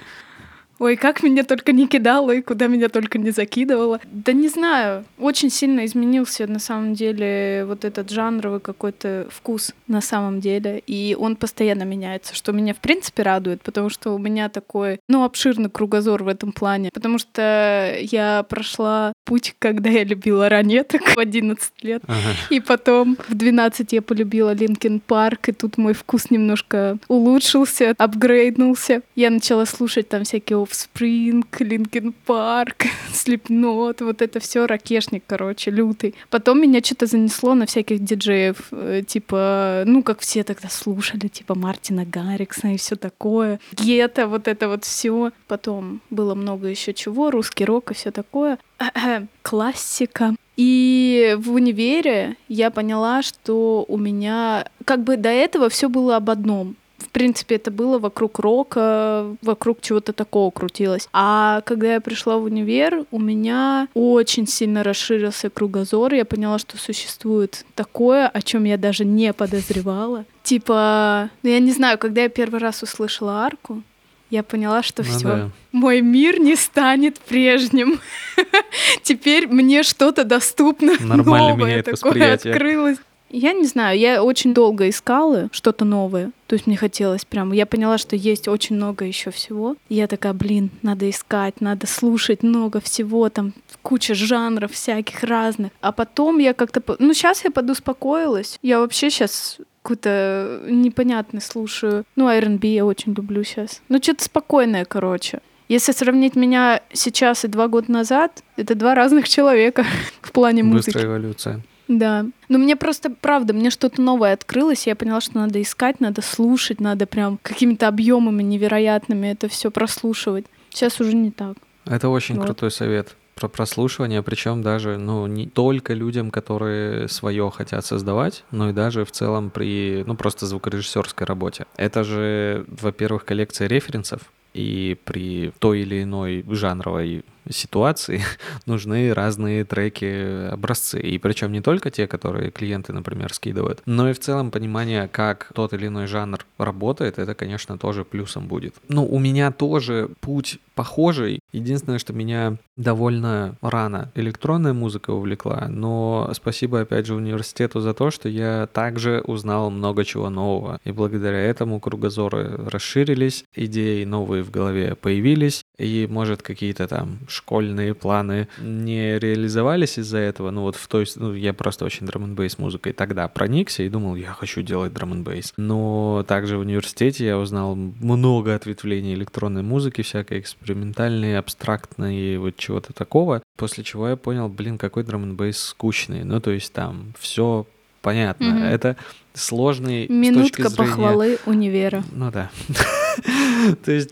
Ой, 0.80 0.96
как 0.98 1.24
меня 1.24 1.44
только 1.44 1.72
не 1.72 1.88
кидало 1.88 2.32
и 2.32 2.42
куда 2.42 2.68
меня 2.68 2.90
только 2.90 3.20
не 3.20 3.32
закидывало. 3.32 4.00
Да 4.06 4.34
не 4.34 4.50
знаю, 4.50 5.06
очень 5.20 5.50
сильно 5.50 5.86
изменился 5.86 6.48
на 6.48 6.60
самом 6.60 6.94
деле 6.94 7.64
вот 7.66 7.86
этот 7.86 8.10
жанровый 8.10 8.60
какой-то 8.60 9.28
вкус 9.30 9.74
на 9.88 10.02
самом 10.02 10.40
деле, 10.40 10.82
и 10.86 11.16
он 11.18 11.36
постоянно 11.36 11.84
меняется, 11.84 12.36
что 12.36 12.52
меня 12.52 12.74
в 12.74 12.78
принципе 12.78 13.24
радует, 13.24 13.62
потому 13.62 13.90
что 13.90 14.16
у 14.16 14.18
меня 14.18 14.50
такой, 14.50 15.00
ну, 15.08 15.24
обширный 15.24 15.70
кругозор 15.70 16.24
в 16.24 16.28
этом 16.28 16.52
плане, 16.52 16.90
потому 16.94 17.18
что 17.18 17.96
я 18.00 18.44
прошла 18.50 19.14
путь, 19.26 19.56
когда 19.60 19.90
я 19.90 20.04
любила 20.04 20.50
ранеток 20.50 21.04
в 21.16 21.20
11 21.20 21.72
лет, 21.84 22.02
ага. 22.08 22.18
и 22.50 22.60
потом 22.60 23.18
в 23.28 23.36
12 23.36 23.94
я 23.94 24.02
полюбила 24.02 24.54
Линкен 24.54 25.00
Парк, 25.00 25.50
и 25.50 25.52
тут 25.52 25.78
мой 25.78 25.94
вкус 25.94 26.32
немножко 26.32 26.98
улучшился, 27.08 27.94
апгрейднулся. 27.98 29.02
Я 29.16 29.30
начала 29.30 29.66
слушать 29.66 30.10
там 30.10 30.24
всякие 30.24 30.58
Offspring, 30.64 31.46
Linkin 31.60 32.14
Park, 32.26 32.88
Slipknot, 33.14 34.04
вот 34.04 34.22
это 34.22 34.40
все 34.40 34.66
ракешник, 34.66 35.24
короче, 35.28 35.72
лютый. 35.72 36.16
Потом 36.30 36.62
меня 36.62 36.82
что-то 36.84 37.06
занесло 37.06 37.54
на 37.54 37.66
всяких 37.66 38.00
диджеев, 38.04 38.58
э, 38.72 39.04
типа, 39.06 39.84
ну, 39.86 40.04
как 40.04 40.20
все 40.20 40.44
тогда 40.44 40.70
слушали, 40.70 41.28
типа 41.28 41.56
Мартина 41.56 42.06
Гарриксона 42.06 42.76
и 42.76 42.78
все 42.78 42.96
такое. 42.96 43.60
Гетто, 43.74 44.28
вот 44.28 44.48
это 44.48 44.68
вот 44.68 44.86
все. 44.86 45.32
Потом 45.48 46.02
было 46.10 46.36
много 46.36 46.68
еще 46.68 46.94
чего, 46.94 47.32
русский 47.32 47.66
рок 47.66 47.92
и 47.92 47.94
все 47.94 48.12
такое. 48.12 48.58
Классика. 49.42 50.36
И 50.56 51.36
в 51.40 51.52
универе 51.52 52.38
я 52.48 52.70
поняла, 52.70 53.24
что 53.24 53.86
у 53.88 53.98
меня 53.98 54.68
как 54.86 55.04
бы 55.04 55.18
до 55.18 55.30
этого 55.30 55.70
все 55.70 55.90
было 55.90 56.18
об 56.18 56.30
одном 56.30 56.76
в 57.04 57.10
принципе, 57.10 57.56
это 57.56 57.70
было 57.70 58.00
вокруг 58.00 58.40
рока, 58.40 59.36
вокруг 59.42 59.82
чего-то 59.82 60.14
такого 60.14 60.50
крутилось. 60.52 61.08
А 61.14 61.62
когда 61.62 61.94
я 61.94 62.02
пришла 62.02 62.38
в 62.38 62.44
универ, 62.44 63.06
у 63.12 63.20
меня 63.20 63.88
очень 63.94 64.48
сильно 64.48 64.84
расширился 64.84 65.50
кругозор. 65.50 66.14
Я 66.14 66.26
поняла, 66.26 66.58
что 66.60 66.78
существует 66.78 67.66
такое, 67.76 68.28
о 68.28 68.42
чем 68.42 68.64
я 68.64 68.78
даже 68.78 69.06
не 69.06 69.34
подозревала. 69.34 70.26
Типа, 70.44 71.30
ну 71.44 71.50
я 71.50 71.60
не 71.60 71.72
знаю, 71.72 71.98
когда 71.98 72.24
я 72.24 72.30
первый 72.30 72.60
раз 72.60 72.84
услышала 72.84 73.46
арку, 73.46 73.84
я 74.30 74.42
поняла, 74.42 74.82
что 74.82 75.04
ну, 75.04 75.10
все, 75.10 75.28
да. 75.28 75.50
мой 75.72 76.02
мир 76.02 76.40
не 76.40 76.56
станет 76.56 77.20
прежним. 77.20 78.00
Теперь 79.04 79.48
мне 79.48 79.84
что-то 79.84 80.24
доступно. 80.24 80.94
Нормально 81.00 81.50
новое 81.50 81.84
такое 81.84 82.34
открылось. 82.34 82.98
Я 83.34 83.54
не 83.54 83.66
знаю, 83.66 83.98
я 83.98 84.24
очень 84.24 84.54
долго 84.54 84.88
искала 84.88 85.50
что-то 85.52 85.86
новое. 85.86 86.32
То 86.46 86.54
есть 86.54 86.68
мне 86.68 86.78
хотелось 86.78 87.26
прям. 87.26 87.52
Я 87.52 87.66
поняла, 87.66 87.98
что 87.98 88.16
есть 88.16 88.48
очень 88.48 88.76
много 88.76 89.06
еще 89.06 89.32
всего. 89.32 89.76
И 89.90 89.96
я 89.96 90.06
такая, 90.08 90.34
блин, 90.34 90.70
надо 90.84 91.10
искать, 91.10 91.60
надо 91.60 91.88
слушать 91.88 92.44
много 92.44 92.80
всего, 92.80 93.28
там 93.30 93.54
куча 93.82 94.14
жанров 94.14 94.74
всяких 94.74 95.24
разных. 95.24 95.72
А 95.82 95.92
потом 95.92 96.38
я 96.38 96.54
как-то... 96.54 96.96
Ну, 97.00 97.14
сейчас 97.16 97.44
я 97.44 97.50
подуспокоилась. 97.50 98.60
Я 98.62 98.80
вообще 98.80 99.10
сейчас 99.10 99.58
какой-то 99.82 100.62
непонятный 100.70 101.42
слушаю. 101.42 102.06
Ну, 102.16 102.30
R&B 102.30 102.68
я 102.68 102.86
очень 102.86 103.16
люблю 103.16 103.44
сейчас. 103.44 103.82
Ну, 103.90 103.98
что-то 104.00 104.26
спокойное, 104.26 104.86
короче. 104.86 105.40
Если 105.70 105.92
сравнить 105.92 106.36
меня 106.36 106.82
сейчас 106.94 107.46
и 107.46 107.48
два 107.48 107.68
года 107.68 107.92
назад, 107.92 108.44
это 108.58 108.76
два 108.76 108.94
разных 108.94 109.28
человека 109.28 109.86
в 110.22 110.32
плане 110.32 110.62
музыки. 110.62 110.94
Быстрая 110.94 111.06
эволюция. 111.08 111.62
Да. 111.88 112.26
Но 112.50 112.58
мне 112.58 112.76
просто, 112.76 113.10
правда, 113.10 113.54
мне 113.54 113.70
что-то 113.70 114.02
новое 114.02 114.34
открылось, 114.34 114.88
я 114.88 114.96
поняла, 114.96 115.22
что 115.22 115.38
надо 115.38 115.62
искать, 115.62 116.00
надо 116.00 116.22
слушать, 116.22 116.80
надо 116.80 117.06
прям 117.06 117.40
какими-то 117.42 117.88
объемами 117.88 118.44
невероятными 118.44 119.28
это 119.28 119.48
все 119.48 119.70
прослушивать. 119.72 120.46
Сейчас 120.70 121.00
уже 121.02 121.14
не 121.14 121.32
так. 121.32 121.58
Это 121.86 122.10
очень 122.10 122.36
вот. 122.36 122.46
крутой 122.46 122.72
совет 122.72 123.16
про 123.36 123.48
прослушивание, 123.48 124.22
причем 124.22 124.62
даже, 124.62 124.98
ну, 124.98 125.26
не 125.28 125.48
только 125.48 125.94
людям, 125.94 126.32
которые 126.32 127.08
свое 127.10 127.52
хотят 127.52 127.86
создавать, 127.86 128.44
но 128.52 128.70
и 128.70 128.74
даже 128.74 129.06
в 129.06 129.12
целом 129.12 129.50
при, 129.50 130.04
ну, 130.06 130.16
просто 130.16 130.46
звукорежиссерской 130.46 131.26
работе. 131.26 131.66
Это 131.76 132.04
же, 132.04 132.66
во-первых, 132.68 133.26
коллекция 133.26 133.68
референсов, 133.68 134.22
и 134.54 134.98
при 135.04 135.52
той 135.60 135.82
или 135.82 136.04
иной 136.04 136.46
жанровой 136.48 137.26
ситуации 137.50 138.22
нужны 138.66 139.14
разные 139.14 139.66
треки, 139.66 140.50
образцы. 140.50 141.00
И 141.00 141.18
причем 141.18 141.52
не 141.52 141.62
только 141.62 141.92
те, 141.92 142.08
которые 142.08 142.52
клиенты, 142.52 142.94
например, 142.94 143.34
скидывают, 143.34 143.82
но 143.86 144.10
и 144.10 144.14
в 144.14 144.20
целом 144.20 144.52
понимание, 144.52 145.08
как 145.08 145.50
тот 145.54 145.74
или 145.74 145.88
иной 145.88 146.08
жанр 146.08 146.46
работает, 146.58 147.20
это, 147.20 147.36
конечно, 147.36 147.78
тоже 147.78 148.06
плюсом 148.06 148.48
будет. 148.48 148.76
Ну, 148.88 149.06
у 149.06 149.20
меня 149.20 149.52
тоже 149.52 150.10
путь 150.22 150.60
похожий. 150.76 151.40
Единственное, 151.52 152.00
что 152.00 152.14
меня 152.14 152.58
довольно 152.76 153.56
рано 153.62 154.12
электронная 154.16 154.74
музыка 154.74 155.12
увлекла, 155.12 155.68
но 155.70 156.32
спасибо 156.34 156.82
опять 156.82 157.06
же 157.06 157.16
университету 157.16 157.80
за 157.80 157.94
то, 157.94 158.10
что 158.10 158.30
я 158.30 158.68
также 158.72 159.22
узнал 159.26 159.70
много 159.70 160.04
чего 160.04 160.30
нового. 160.30 160.80
И 160.84 160.92
благодаря 160.92 161.40
этому 161.40 161.80
кругозоры 161.80 162.58
расширились, 162.68 163.46
идеи 163.56 164.04
новые 164.04 164.44
в 164.44 164.52
голове 164.52 164.96
появились, 164.96 165.64
и, 165.78 166.08
может, 166.10 166.42
какие-то 166.42 166.88
там 166.88 167.20
школьные 167.34 167.94
планы 167.94 168.48
не 168.60 169.18
реализовались 169.20 169.98
из-за 169.98 170.20
этого. 170.20 170.52
Ну 170.52 170.62
вот 170.62 170.76
в 170.76 170.88
той... 170.88 171.06
Ну, 171.16 171.34
я 171.34 171.54
просто 171.54 171.86
очень 171.86 172.06
драм 172.06 172.24
н 172.24 172.50
музыкой 172.58 172.94
тогда 172.94 173.28
проникся 173.28 173.84
и 173.84 173.90
думал, 173.90 174.16
я 174.16 174.34
хочу 174.34 174.62
делать 174.62 174.94
драм 174.94 175.14
н 175.14 175.44
Но 175.58 176.24
также 176.28 176.58
в 176.58 176.62
университете 176.62 177.26
я 177.26 177.38
узнал 177.38 177.76
много 177.76 178.56
ответвлений 178.56 179.14
электронной 179.14 179.64
музыки, 179.64 180.02
всякой 180.02 180.40
экспериментальной, 180.40 181.38
абстрактной, 181.38 182.38
вот 182.38 182.56
чего-то 182.58 182.94
такого. 182.94 183.42
После 183.58 183.84
чего 183.84 184.10
я 184.10 184.16
понял, 184.16 184.50
блин, 184.50 184.78
какой 184.78 185.04
драм 185.04 185.24
н 185.24 185.54
скучный. 185.54 186.24
Ну 186.24 186.40
то 186.40 186.52
есть 186.52 186.72
там 186.74 187.14
все 187.20 187.66
понятно. 188.02 188.46
Mm-hmm. 188.46 188.70
Это 188.70 188.98
сложный 189.34 190.08
Минутка 190.08 190.70
с 190.70 190.74
точки 190.74 190.76
зрения... 190.76 190.92
похвалы 190.92 191.38
универа. 191.46 192.04
Ну 192.12 192.32
да. 192.32 192.50
То 193.86 193.92
есть 193.92 194.10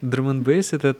drum 0.00 0.28
n 0.30 0.44
это 0.48 0.96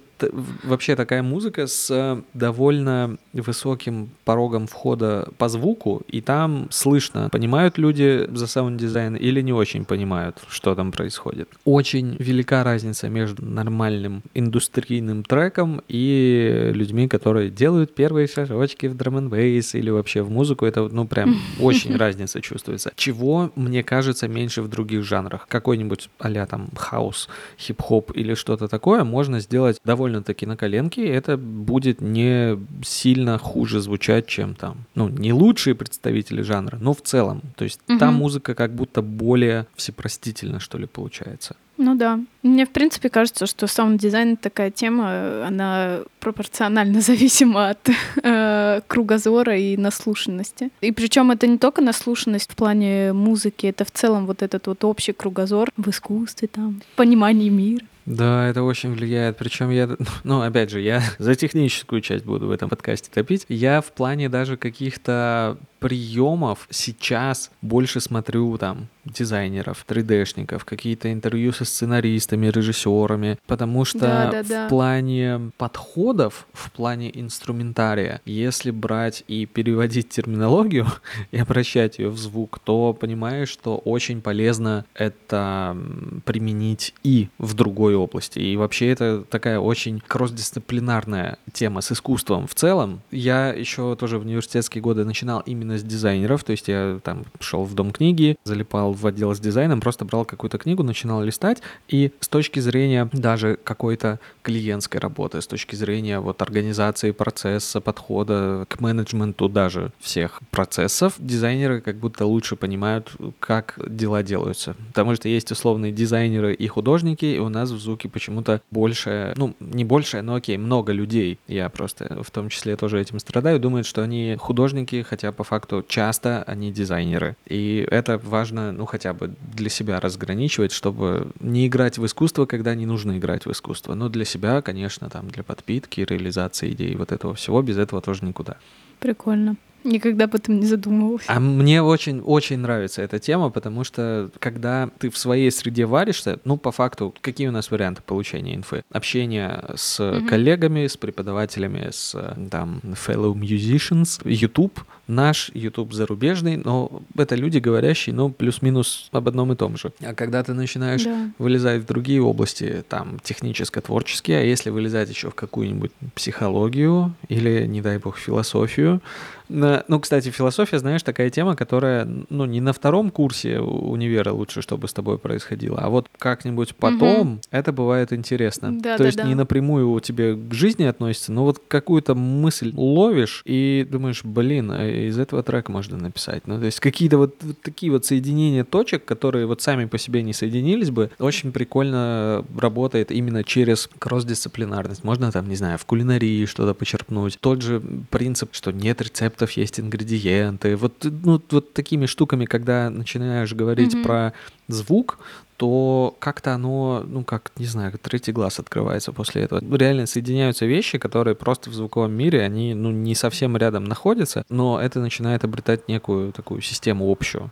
вообще 0.64 0.96
такая 0.96 1.22
музыка 1.22 1.66
с 1.66 2.22
довольно 2.34 3.18
высоким 3.32 4.10
порогом 4.24 4.66
входа 4.66 5.28
по 5.38 5.48
звуку, 5.48 6.02
и 6.08 6.20
там 6.20 6.68
слышно, 6.70 7.28
понимают 7.30 7.78
люди 7.78 8.28
за 8.32 8.46
саунд-дизайн 8.46 9.16
или 9.16 9.40
не 9.40 9.52
очень 9.52 9.84
понимают, 9.84 10.38
что 10.48 10.74
там 10.74 10.92
происходит. 10.92 11.48
Очень 11.64 12.16
велика 12.18 12.64
разница 12.64 13.08
между 13.08 13.44
нормальным 13.44 14.22
индустрийным 14.34 15.22
треком 15.22 15.82
и 15.88 16.70
людьми, 16.74 17.08
которые 17.08 17.50
делают 17.50 17.94
первые 17.94 18.26
шажочки 18.26 18.86
в 18.86 18.96
drum 18.96 19.18
n 19.18 19.34
или 19.34 19.90
вообще 19.90 20.22
в 20.22 20.30
музыку. 20.30 20.66
Это, 20.66 20.88
ну, 20.88 21.06
прям 21.06 21.36
очень 21.60 21.96
разница 21.96 22.40
чувствуется. 22.40 22.92
Чего, 22.96 23.27
мне 23.54 23.82
кажется, 23.82 24.28
меньше 24.28 24.62
в 24.62 24.68
других 24.68 25.04
жанрах. 25.04 25.46
Какой-нибудь 25.48 26.10
а 26.18 26.46
там 26.46 26.68
хаус, 26.76 27.28
хип-хоп 27.58 28.12
или 28.14 28.34
что-то 28.34 28.68
такое 28.68 29.04
можно 29.04 29.40
сделать 29.40 29.78
довольно-таки 29.84 30.46
на 30.46 30.56
коленке, 30.56 31.06
и 31.06 31.10
это 31.10 31.36
будет 31.36 32.00
не 32.00 32.58
сильно 32.82 33.38
хуже 33.38 33.80
звучать, 33.80 34.26
чем 34.26 34.54
там, 34.54 34.84
ну, 34.94 35.08
не 35.08 35.32
лучшие 35.32 35.74
представители 35.74 36.42
жанра, 36.42 36.78
но 36.80 36.92
в 36.92 37.02
целом. 37.02 37.42
То 37.56 37.64
есть 37.64 37.80
угу. 37.88 37.98
та 37.98 38.10
музыка 38.10 38.54
как 38.54 38.74
будто 38.74 39.02
более 39.02 39.66
всепростительна, 39.76 40.60
что 40.60 40.78
ли, 40.78 40.86
получается. 40.86 41.56
Ну 41.78 41.94
да. 41.94 42.18
Мне, 42.42 42.66
в 42.66 42.70
принципе, 42.70 43.08
кажется, 43.08 43.46
что 43.46 43.68
саунд-дизайн 43.68 44.36
такая 44.36 44.70
тема, 44.70 45.46
она 45.46 46.00
пропорционально 46.18 47.00
зависима 47.08 47.70
от 47.70 47.88
э, 48.22 48.80
кругозора 48.86 49.56
и 49.56 49.76
наслушанности. 49.76 50.70
И 50.80 50.92
причем 50.92 51.30
это 51.30 51.46
не 51.46 51.56
только 51.56 51.80
наслушанность 51.80 52.52
в 52.52 52.56
плане 52.56 53.12
музыки, 53.18 53.66
это 53.66 53.84
в 53.84 53.90
целом 53.90 54.26
вот 54.26 54.42
этот 54.42 54.66
вот 54.66 54.84
общий 54.84 55.12
кругозор 55.12 55.70
в 55.76 55.88
искусстве, 55.88 56.48
там, 56.48 56.82
понимании 56.96 57.48
мира. 57.48 57.84
Да, 58.08 58.48
это 58.48 58.62
очень 58.62 58.94
влияет. 58.94 59.36
Причем 59.36 59.68
я, 59.68 59.88
ну, 60.24 60.40
опять 60.40 60.70
же, 60.70 60.80
я 60.80 61.02
за 61.18 61.34
техническую 61.34 62.00
часть 62.00 62.24
буду 62.24 62.46
в 62.46 62.50
этом 62.50 62.70
подкасте 62.70 63.10
топить. 63.12 63.44
Я 63.48 63.82
в 63.82 63.92
плане 63.92 64.28
даже 64.30 64.56
каких-то 64.56 65.58
приемов 65.78 66.66
сейчас 66.70 67.50
больше 67.62 68.00
смотрю 68.00 68.56
там 68.58 68.88
дизайнеров, 69.12 69.84
3D-шников, 69.88 70.64
какие-то 70.64 71.12
интервью 71.12 71.52
со 71.52 71.64
сценаристами, 71.64 72.48
режиссерами, 72.48 73.38
потому 73.46 73.84
что 73.84 74.00
да, 74.00 74.30
да, 74.30 74.42
да. 74.42 74.66
в 74.66 74.68
плане 74.68 75.50
подходов, 75.56 76.46
в 76.52 76.70
плане 76.72 77.10
инструментария, 77.18 78.20
если 78.24 78.70
брать 78.70 79.24
и 79.28 79.46
переводить 79.46 80.08
терминологию 80.10 80.86
и 81.30 81.38
обращать 81.38 81.98
ее 81.98 82.10
в 82.10 82.18
звук, 82.18 82.58
то 82.58 82.92
понимаешь, 82.92 83.48
что 83.48 83.78
очень 83.78 84.20
полезно 84.20 84.84
это 84.94 85.76
применить 86.24 86.94
и 87.02 87.28
в 87.38 87.54
другой 87.54 87.94
области. 87.94 88.38
И 88.38 88.56
вообще 88.56 88.88
это 88.90 89.24
такая 89.28 89.58
очень 89.58 90.02
кросс-дисциплинарная 90.06 91.38
тема 91.52 91.80
с 91.80 91.92
искусством 91.92 92.46
в 92.46 92.54
целом. 92.54 93.00
Я 93.10 93.52
еще 93.52 93.96
тоже 93.96 94.18
в 94.18 94.22
университетские 94.22 94.82
годы 94.82 95.04
начинал 95.04 95.40
именно 95.40 95.67
с 95.76 95.82
дизайнеров, 95.82 96.44
то 96.44 96.52
есть 96.52 96.68
я 96.68 97.00
там 97.02 97.24
шел 97.40 97.64
в 97.64 97.74
дом 97.74 97.90
книги, 97.90 98.36
залипал 98.44 98.92
в 98.92 99.06
отдел 99.06 99.34
с 99.34 99.40
дизайном, 99.40 99.80
просто 99.80 100.04
брал 100.04 100.24
какую-то 100.24 100.58
книгу, 100.58 100.82
начинал 100.82 101.22
листать, 101.22 101.60
и 101.88 102.12
с 102.20 102.28
точки 102.28 102.60
зрения 102.60 103.08
даже 103.12 103.58
какой-то 103.62 104.20
клиентской 104.42 105.00
работы, 105.00 105.42
с 105.42 105.46
точки 105.46 105.74
зрения 105.74 106.20
вот 106.20 106.40
организации 106.40 107.10
процесса, 107.10 107.80
подхода 107.80 108.64
к 108.68 108.80
менеджменту 108.80 109.48
даже 109.48 109.92
всех 109.98 110.40
процессов, 110.50 111.14
дизайнеры 111.18 111.80
как 111.80 111.96
будто 111.96 112.24
лучше 112.24 112.56
понимают, 112.56 113.12
как 113.40 113.78
дела 113.88 114.22
делаются. 114.22 114.76
Потому 114.88 115.14
что 115.14 115.28
есть 115.28 115.50
условные 115.50 115.92
дизайнеры 115.92 116.54
и 116.54 116.66
художники, 116.68 117.24
и 117.24 117.38
у 117.38 117.48
нас 117.48 117.70
в 117.70 117.78
звуке 117.78 118.08
почему-то 118.08 118.60
больше, 118.70 119.34
ну, 119.36 119.54
не 119.60 119.84
больше, 119.84 120.22
но 120.22 120.36
окей, 120.36 120.56
много 120.56 120.92
людей. 120.92 121.38
Я 121.48 121.68
просто 121.68 122.22
в 122.22 122.30
том 122.30 122.48
числе 122.48 122.76
тоже 122.76 123.00
этим 123.00 123.18
страдаю, 123.18 123.58
думают, 123.58 123.86
что 123.86 124.02
они 124.02 124.36
художники, 124.38 125.02
хотя 125.02 125.32
по 125.32 125.44
факту 125.44 125.57
часто 125.88 126.42
они 126.44 126.72
дизайнеры. 126.72 127.36
И 127.46 127.86
это 127.90 128.18
важно, 128.18 128.72
ну, 128.72 128.86
хотя 128.86 129.12
бы 129.12 129.34
для 129.54 129.70
себя 129.70 130.00
разграничивать, 130.00 130.72
чтобы 130.72 131.28
не 131.40 131.66
играть 131.66 131.98
в 131.98 132.06
искусство, 132.06 132.46
когда 132.46 132.74
не 132.74 132.86
нужно 132.86 133.18
играть 133.18 133.46
в 133.46 133.50
искусство. 133.50 133.94
Но 133.94 134.08
для 134.08 134.24
себя, 134.24 134.62
конечно, 134.62 135.10
там, 135.10 135.28
для 135.28 135.42
подпитки, 135.42 136.00
реализации 136.00 136.72
идей, 136.72 136.94
вот 136.96 137.12
этого 137.12 137.34
всего, 137.34 137.62
без 137.62 137.78
этого 137.78 138.00
тоже 138.02 138.24
никуда. 138.24 138.56
Прикольно. 139.00 139.56
Никогда 139.84 140.24
об 140.24 140.34
этом 140.34 140.60
не 140.60 140.66
задумывался. 140.66 141.26
А 141.28 141.40
мне 141.40 141.82
очень-очень 141.82 142.58
нравится 142.58 143.02
эта 143.02 143.18
тема, 143.18 143.50
потому 143.50 143.84
что 143.84 144.30
когда 144.38 144.90
ты 144.98 145.10
в 145.10 145.18
своей 145.18 145.50
среде 145.50 145.86
варишься, 145.86 146.40
ну, 146.44 146.56
по 146.56 146.72
факту, 146.72 147.14
какие 147.20 147.48
у 147.48 147.52
нас 147.52 147.70
варианты 147.70 148.02
получения 148.02 148.54
инфы? 148.54 148.82
Общение 148.90 149.64
с 149.74 150.00
mm-hmm. 150.00 150.26
коллегами, 150.26 150.86
с 150.86 150.96
преподавателями, 150.96 151.88
с 151.90 152.12
там 152.50 152.80
fellow 152.84 153.34
musicians, 153.34 154.20
YouTube, 154.24 154.80
наш 155.08 155.50
YouTube 155.54 155.92
зарубежный, 155.92 156.56
но 156.56 157.02
это 157.16 157.34
люди 157.34 157.58
говорящие, 157.58 158.14
ну, 158.14 158.30
плюс-минус 158.30 159.08
об 159.10 159.26
одном 159.26 159.52
и 159.52 159.56
том 159.56 159.76
же. 159.76 159.92
А 160.00 160.14
когда 160.14 160.42
ты 160.42 160.52
начинаешь 160.52 161.04
да. 161.04 161.30
вылезать 161.38 161.82
в 161.82 161.86
другие 161.86 162.22
области, 162.22 162.84
там, 162.88 163.18
техническо-творческие, 163.22 164.40
а 164.40 164.42
если 164.42 164.70
вылезать 164.70 165.08
еще 165.08 165.30
в 165.30 165.34
какую-нибудь 165.34 165.92
психологию 166.14 167.14
или, 167.28 167.66
не 167.66 167.80
дай 167.80 167.98
бог, 167.98 168.18
философию, 168.18 169.00
ну, 169.48 170.00
кстати, 170.00 170.30
философия, 170.30 170.78
знаешь, 170.78 171.02
такая 171.02 171.30
тема, 171.30 171.56
которая, 171.56 172.08
ну, 172.28 172.44
не 172.44 172.60
на 172.60 172.72
втором 172.72 173.10
курсе 173.10 173.60
универа 173.60 174.32
лучше, 174.32 174.62
чтобы 174.62 174.88
с 174.88 174.92
тобой 174.92 175.18
происходило, 175.18 175.78
а 175.78 175.88
вот 175.88 176.06
как-нибудь 176.18 176.74
потом 176.74 177.32
угу. 177.32 177.40
это 177.50 177.72
бывает 177.72 178.12
интересно. 178.12 178.72
Да, 178.72 178.96
То 178.96 178.98
да, 178.98 179.06
есть 179.06 179.18
да. 179.18 179.24
не 179.24 179.34
напрямую 179.34 179.90
у 179.90 180.00
тебя 180.00 180.34
к 180.34 180.52
жизни 180.52 180.84
относится, 180.84 181.32
но 181.32 181.44
вот 181.44 181.62
какую-то 181.66 182.14
мысль 182.14 182.72
ловишь 182.76 183.42
и 183.44 183.86
думаешь, 183.90 184.24
блин, 184.24 184.70
а 184.70 184.86
из 184.86 185.18
этого 185.18 185.42
трека 185.42 185.72
можно 185.72 185.96
написать. 185.96 186.46
Ну, 186.46 186.58
то 186.58 186.66
есть 186.66 186.80
какие-то 186.80 187.18
вот, 187.18 187.36
вот 187.42 187.60
такие 187.60 187.90
вот 187.90 188.04
соединения 188.04 188.64
точек, 188.64 189.04
которые 189.04 189.46
вот 189.46 189.62
сами 189.62 189.86
по 189.86 189.98
себе 189.98 190.22
не 190.22 190.32
соединились 190.32 190.90
бы, 190.90 191.10
очень 191.18 191.52
прикольно 191.52 192.44
работает 192.56 193.10
именно 193.10 193.44
через 193.44 193.88
кросс-дисциплинарность. 193.98 195.04
Можно 195.04 195.32
там, 195.32 195.48
не 195.48 195.56
знаю, 195.56 195.78
в 195.78 195.86
кулинарии 195.86 196.44
что-то 196.44 196.74
почерпнуть. 196.74 197.38
Тот 197.40 197.62
же 197.62 197.82
принцип, 198.10 198.50
что 198.52 198.72
нет 198.72 199.00
рецепта 199.00 199.37
рецептов, 199.38 199.50
есть 199.52 199.80
ингредиенты. 199.80 200.76
Вот, 200.76 201.04
ну, 201.04 201.40
вот 201.50 201.72
такими 201.72 202.06
штуками, 202.06 202.44
когда 202.44 202.90
начинаешь 202.90 203.52
говорить 203.52 203.94
mm-hmm. 203.94 204.02
про 204.02 204.32
звук, 204.68 205.18
то 205.56 206.14
как-то 206.18 206.54
оно, 206.54 207.04
ну 207.06 207.24
как, 207.24 207.50
не 207.56 207.66
знаю, 207.66 207.92
третий 208.00 208.32
глаз 208.32 208.60
открывается 208.60 209.12
после 209.12 209.42
этого. 209.42 209.60
Реально 209.76 210.06
соединяются 210.06 210.66
вещи, 210.66 210.98
которые 210.98 211.34
просто 211.34 211.70
в 211.70 211.74
звуковом 211.74 212.12
мире, 212.12 212.42
они, 212.42 212.74
ну, 212.74 212.90
не 212.90 213.14
совсем 213.14 213.56
рядом 213.56 213.84
находятся, 213.84 214.44
но 214.48 214.80
это 214.80 215.00
начинает 215.00 215.44
обретать 215.44 215.88
некую 215.88 216.32
такую 216.32 216.62
систему 216.62 217.10
общую. 217.10 217.50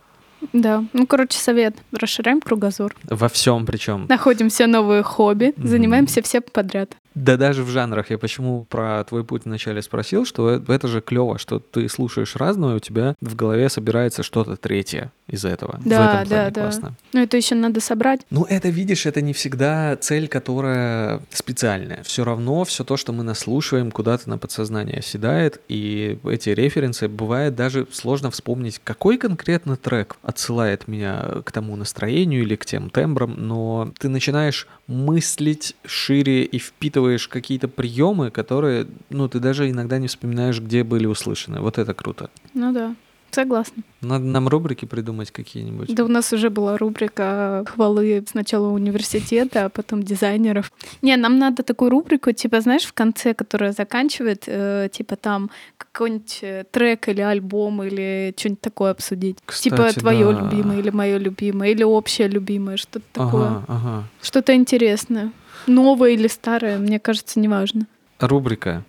Да, 0.53 0.83
ну, 0.93 1.07
короче, 1.07 1.39
совет. 1.39 1.75
Расширяем 1.91 2.41
кругозор. 2.41 2.95
Во 3.09 3.27
всем 3.27 3.65
причем. 3.65 4.05
Находим 4.07 4.49
все 4.49 4.67
новые 4.67 5.01
хобби, 5.01 5.45
mm-hmm. 5.45 5.67
занимаемся 5.67 6.21
все 6.21 6.41
подряд. 6.41 6.95
Да 7.17 7.35
даже 7.35 7.63
в 7.63 7.69
жанрах. 7.69 8.11
Я 8.11 8.19
почему 8.19 8.65
про 8.65 9.03
твой 9.03 9.23
путь 9.23 9.45
вначале 9.45 9.81
спросил, 9.81 10.23
что 10.23 10.51
это 10.51 10.87
же 10.87 11.01
клево, 11.01 11.39
что 11.39 11.59
ты 11.59 11.89
слушаешь 11.89 12.35
разное, 12.35 12.75
у 12.75 12.79
тебя 12.79 13.15
в 13.21 13.35
голове 13.35 13.69
собирается 13.69 14.21
что-то 14.21 14.55
третье. 14.55 15.11
Из-за 15.27 15.49
этого. 15.49 15.79
Да, 15.83 15.99
в 15.99 16.03
этом 16.03 16.29
да, 16.29 16.35
плане 16.35 16.51
да. 16.51 16.61
классно. 16.61 16.93
Ну, 17.13 17.21
это 17.21 17.37
еще 17.37 17.55
надо 17.55 17.81
собрать. 17.81 18.21
Ну, 18.29 18.43
это, 18.43 18.69
видишь, 18.69 19.05
это 19.05 19.21
не 19.21 19.33
всегда 19.33 19.95
цель, 19.97 20.27
которая 20.27 21.21
специальная. 21.31 22.03
Все 22.03 22.23
равно 22.23 22.63
все 22.63 22.83
то, 22.83 22.97
что 22.97 23.13
мы 23.13 23.23
наслушиваем, 23.23 23.91
куда-то 23.91 24.29
на 24.29 24.37
подсознание 24.37 24.99
оседает, 24.99 25.61
и 25.67 26.17
эти 26.25 26.49
референсы 26.49 27.07
бывает 27.07 27.55
даже 27.55 27.87
сложно 27.91 28.31
вспомнить, 28.31 28.79
какой 28.83 29.17
конкретно 29.17 29.75
трек 29.75 30.17
отсылает 30.23 30.87
меня 30.87 31.41
к 31.43 31.51
тому 31.51 31.75
настроению 31.75 32.43
или 32.43 32.55
к 32.55 32.65
тем 32.65 32.89
тембрам, 32.89 33.33
но 33.37 33.91
ты 33.99 34.09
начинаешь 34.09 34.67
мыслить 34.87 35.75
шире 35.85 36.43
и 36.43 36.57
впитываешь 36.57 37.27
какие-то 37.27 37.67
приемы, 37.67 38.31
которые, 38.31 38.87
ну, 39.09 39.27
ты 39.27 39.39
даже 39.39 39.69
иногда 39.69 39.97
не 39.97 40.07
вспоминаешь, 40.07 40.59
где 40.59 40.83
были 40.83 41.05
услышаны. 41.05 41.59
Вот 41.59 41.77
это 41.77 41.93
круто. 41.93 42.29
Ну 42.53 42.71
да, 42.71 42.95
согласна. 43.31 43.83
Надо 44.01 44.25
нам 44.25 44.47
рубрики 44.47 44.85
придумать 44.85 45.31
какие-нибудь. 45.31 45.93
Да 45.93 46.05
у 46.05 46.07
нас 46.07 46.33
уже 46.33 46.49
была 46.49 46.77
рубрика 46.77 47.63
хвалы 47.67 48.23
сначала 48.29 48.67
университета, 48.67 49.65
а 49.65 49.69
потом 49.69 50.03
дизайнеров. 50.03 50.71
Не, 51.01 51.17
нам 51.17 51.39
надо 51.39 51.63
такую 51.63 51.91
рубрику, 51.91 52.31
типа, 52.31 52.61
знаешь, 52.61 52.83
в 52.83 52.93
конце, 52.93 53.33
которая 53.33 53.71
заканчивает, 53.71 54.43
э, 54.47 54.89
типа 54.91 55.15
там 55.15 55.49
какой-нибудь 55.77 56.39
э, 56.41 56.63
трек 56.71 57.09
или 57.09 57.21
альбом 57.21 57.83
или 57.83 58.33
что-нибудь 58.37 58.61
такое 58.61 58.91
обсудить. 58.91 59.37
типа 59.61 59.77
Кстати, 59.77 59.99
твое 59.99 60.31
да. 60.31 60.41
любимое 60.41 60.79
или 60.79 60.89
мое 60.89 61.17
любимое, 61.17 61.71
или 61.71 61.83
общее 61.83 62.27
любимое, 62.27 62.77
что-то 62.77 63.05
такое. 63.13 63.47
Ага, 63.47 63.65
ага. 63.67 64.03
Что-то 64.21 64.55
интересное. 64.55 65.31
Новое 65.65 66.11
или 66.11 66.27
старое, 66.27 66.77
мне 66.77 66.99
кажется, 66.99 67.39
неважно. 67.39 67.87
Рубрика 68.19 68.83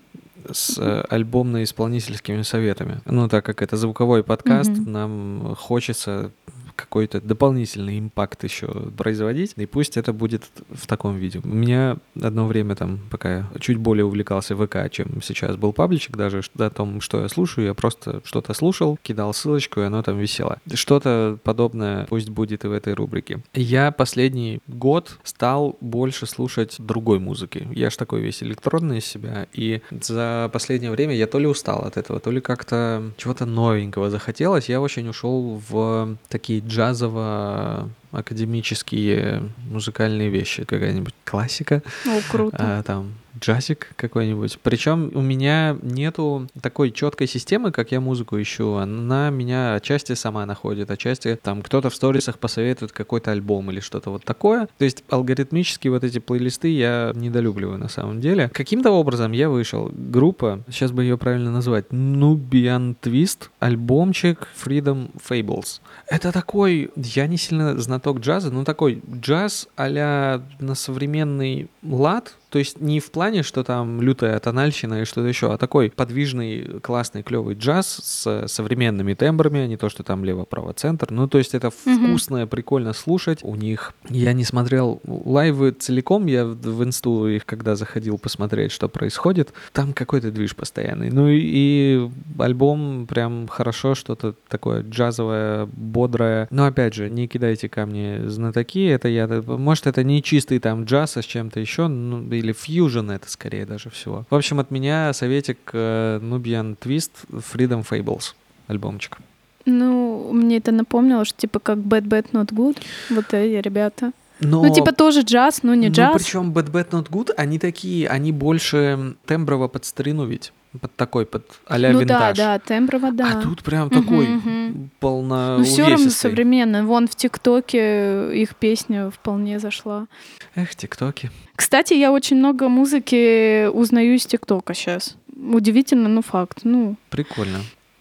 с 0.50 0.78
э, 0.78 1.04
альбомно-исполнительскими 1.10 2.42
советами. 2.42 3.00
Ну, 3.06 3.28
так 3.28 3.44
как 3.44 3.62
это 3.62 3.76
звуковой 3.76 4.22
подкаст, 4.22 4.70
Мгм. 4.70 4.92
нам 4.92 5.54
хочется 5.58 6.30
какой-то 6.78 7.20
дополнительный 7.20 7.98
импакт 7.98 8.44
еще 8.44 8.68
производить, 8.96 9.54
и 9.56 9.66
пусть 9.66 9.96
это 9.96 10.12
будет 10.12 10.44
в 10.70 10.86
таком 10.86 11.16
виде. 11.16 11.40
У 11.42 11.48
меня 11.48 11.98
одно 12.20 12.46
время 12.46 12.76
там, 12.76 13.00
пока 13.10 13.38
я 13.38 13.46
чуть 13.58 13.78
более 13.78 14.04
увлекался 14.04 14.56
ВК, 14.56 14.90
чем 14.90 15.20
сейчас 15.22 15.56
был 15.56 15.72
пабличек 15.72 16.16
даже, 16.16 16.42
о 16.58 16.70
том, 16.70 17.00
что 17.00 17.22
я 17.22 17.28
слушаю, 17.28 17.66
я 17.66 17.74
просто 17.74 18.20
что-то 18.24 18.54
слушал, 18.54 18.98
кидал 19.02 19.34
ссылочку, 19.34 19.80
и 19.80 19.84
оно 19.84 20.02
там 20.02 20.18
висело. 20.18 20.58
Что-то 20.72 21.38
подобное 21.42 22.06
пусть 22.06 22.28
будет 22.28 22.64
и 22.64 22.68
в 22.68 22.72
этой 22.72 22.94
рубрике. 22.94 23.42
Я 23.54 23.90
последний 23.90 24.60
год 24.68 25.18
стал 25.24 25.76
больше 25.80 26.26
слушать 26.26 26.76
другой 26.78 27.18
музыки. 27.18 27.66
Я 27.72 27.90
ж 27.90 27.96
такой 27.96 28.20
весь 28.20 28.42
электронный 28.42 28.98
из 28.98 29.04
себя, 29.04 29.48
и 29.52 29.80
за 29.90 30.48
последнее 30.52 30.92
время 30.92 31.14
я 31.14 31.26
то 31.26 31.38
ли 31.38 31.46
устал 31.46 31.80
от 31.84 31.96
этого, 31.96 32.20
то 32.20 32.30
ли 32.30 32.40
как-то 32.40 33.10
чего-то 33.16 33.46
новенького 33.46 34.10
захотелось. 34.10 34.68
Я 34.68 34.80
очень 34.80 35.08
ушел 35.08 35.60
в 35.68 36.16
такие 36.28 36.60
джазово-академические 36.68 39.42
музыкальные 39.70 40.30
вещи. 40.30 40.64
Какая-нибудь 40.64 41.14
классика, 41.24 41.82
О, 42.06 42.20
круто. 42.30 42.56
а, 42.58 42.82
там 42.82 43.12
джазик 43.38 43.92
какой-нибудь. 43.96 44.58
Причем 44.62 45.10
у 45.14 45.20
меня 45.20 45.76
нету 45.82 46.48
такой 46.60 46.90
четкой 46.90 47.26
системы, 47.26 47.72
как 47.72 47.92
я 47.92 48.00
музыку 48.00 48.40
ищу. 48.40 48.74
Она 48.74 49.30
меня 49.30 49.74
отчасти 49.74 50.14
сама 50.14 50.46
находит, 50.46 50.90
отчасти 50.90 51.38
там 51.42 51.62
кто-то 51.62 51.90
в 51.90 51.94
сторисах 51.94 52.38
посоветует 52.38 52.92
какой-то 52.92 53.32
альбом 53.32 53.70
или 53.70 53.80
что-то 53.80 54.10
вот 54.10 54.24
такое. 54.24 54.68
То 54.78 54.84
есть 54.84 55.04
алгоритмически 55.08 55.88
вот 55.88 56.04
эти 56.04 56.18
плейлисты 56.18 56.68
я 56.68 57.12
недолюбливаю 57.14 57.78
на 57.78 57.88
самом 57.88 58.20
деле. 58.20 58.48
Каким-то 58.52 58.90
образом 58.90 59.32
я 59.32 59.48
вышел. 59.48 59.90
Группа, 59.92 60.60
сейчас 60.68 60.92
бы 60.92 61.02
ее 61.02 61.18
правильно 61.18 61.50
назвать, 61.50 61.86
Nubian 61.90 62.96
Twist, 63.00 63.48
альбомчик 63.58 64.48
Freedom 64.62 65.10
Fables. 65.28 65.80
Это 66.06 66.32
такой, 66.32 66.90
я 66.96 67.26
не 67.26 67.36
сильно 67.36 67.78
знаток 67.78 68.20
джаза, 68.20 68.50
но 68.50 68.64
такой 68.64 69.02
джаз 69.12 69.68
а 69.76 70.42
на 70.58 70.74
современный 70.74 71.68
лад, 71.82 72.34
то 72.50 72.58
есть 72.58 72.80
не 72.80 73.00
в 73.00 73.10
плане, 73.10 73.42
что 73.42 73.64
там 73.64 74.00
лютая 74.00 74.38
тональщина 74.38 75.02
и 75.02 75.04
что-то 75.04 75.28
еще, 75.28 75.52
а 75.52 75.58
такой 75.58 75.90
подвижный, 75.90 76.80
классный, 76.80 77.22
клевый 77.22 77.54
джаз 77.54 78.00
с 78.02 78.46
современными 78.46 79.14
тембрами, 79.14 79.60
а 79.60 79.66
не 79.66 79.76
то, 79.76 79.88
что 79.88 80.02
там 80.02 80.24
лево-право-центр. 80.24 81.10
Ну, 81.10 81.28
то 81.28 81.38
есть 81.38 81.54
это 81.54 81.70
вкусно, 81.70 82.46
прикольно 82.46 82.92
слушать. 82.92 83.40
У 83.42 83.54
них... 83.54 83.92
Я 84.08 84.32
не 84.32 84.44
смотрел 84.44 85.00
лайвы 85.04 85.72
целиком, 85.72 86.26
я 86.26 86.46
в 86.46 86.78
в 86.78 86.84
инсту 86.84 87.26
их 87.26 87.44
когда 87.44 87.76
заходил 87.76 88.18
посмотреть, 88.18 88.72
что 88.72 88.88
происходит, 88.88 89.52
там 89.72 89.92
какой-то 89.92 90.30
движ 90.30 90.54
постоянный. 90.54 91.10
Ну 91.10 91.28
и, 91.28 91.40
и 91.40 92.10
альбом 92.38 93.06
прям 93.06 93.48
хорошо, 93.48 93.94
что-то 93.94 94.34
такое 94.48 94.82
джазовое, 94.82 95.66
бодрое. 95.66 96.46
Но 96.50 96.66
опять 96.66 96.94
же, 96.94 97.10
не 97.10 97.26
кидайте 97.26 97.68
камни 97.68 98.26
знатоки, 98.26 98.86
это 98.86 99.08
я... 99.08 99.26
Может, 99.26 99.86
это 99.86 100.04
не 100.04 100.22
чистый 100.22 100.58
там 100.58 100.84
джаз, 100.84 101.16
а 101.16 101.22
с 101.22 101.24
чем-то 101.24 101.58
еще, 101.60 101.88
ну, 101.88 102.22
или 102.38 102.52
фьюжн 102.52 103.10
это 103.10 103.30
скорее 103.30 103.66
даже 103.66 103.90
всего. 103.90 104.24
В 104.30 104.34
общем, 104.34 104.60
от 104.60 104.70
меня 104.70 105.12
советик 105.12 105.58
э, 105.72 106.18
Nubian 106.22 106.76
Twist 106.78 107.12
Freedom 107.30 107.86
Fables 107.88 108.34
альбомчик. 108.68 109.18
Ну, 109.66 110.30
мне 110.32 110.56
это 110.56 110.72
напомнило, 110.72 111.24
что 111.24 111.36
типа 111.38 111.58
как 111.58 111.78
Bad 111.78 112.02
Bad 112.04 112.30
Not 112.32 112.52
Good. 112.52 112.78
Вот 113.10 113.34
эти 113.34 113.60
ребята. 113.60 114.12
Но... 114.40 114.62
Ну, 114.62 114.72
типа 114.72 114.92
тоже 114.92 115.22
джаз, 115.22 115.62
но 115.62 115.74
не 115.74 115.88
Ну, 115.88 115.94
джаз. 115.94 116.14
причем 116.14 116.52
Bad 116.52 116.70
Bad 116.70 116.90
Not 116.90 117.10
Good, 117.10 117.32
они 117.36 117.58
такие, 117.58 118.08
они 118.08 118.32
больше 118.32 119.16
темброво 119.26 119.68
под 119.68 119.84
старину 119.84 120.24
ведь. 120.26 120.52
Под 120.80 120.94
такой, 120.96 121.24
под 121.26 121.44
а-ля 121.66 121.92
ну 121.92 122.00
винтаж. 122.00 122.36
да, 122.36 122.56
да, 122.56 122.58
темброво, 122.58 123.10
да. 123.10 123.38
А 123.38 123.42
тут 123.42 123.62
прям 123.62 123.88
Мгм, 123.88 124.02
такой 124.02 124.26
мгм. 124.68 124.90
полно 125.00 125.58
Ну, 125.58 125.64
все 125.64 125.88
равно 125.88 126.10
современно. 126.10 126.84
Вон 126.86 127.08
в 127.08 127.14
ТикТоке 127.14 128.30
их 128.40 128.56
песня 128.56 129.10
вполне 129.10 129.58
зашла. 129.58 130.06
Эх, 130.54 130.74
тиктоки. 130.74 131.30
Кстати, 131.56 131.94
я 131.94 132.12
очень 132.12 132.36
много 132.36 132.68
музыки 132.68 133.66
узнаю 133.66 134.14
из 134.14 134.26
ТикТока 134.26 134.74
сейчас. 134.74 135.16
Удивительно, 135.34 136.08
но 136.08 136.22
факт. 136.22 136.60
Ну, 136.64 136.96
Прикольно. 137.10 137.58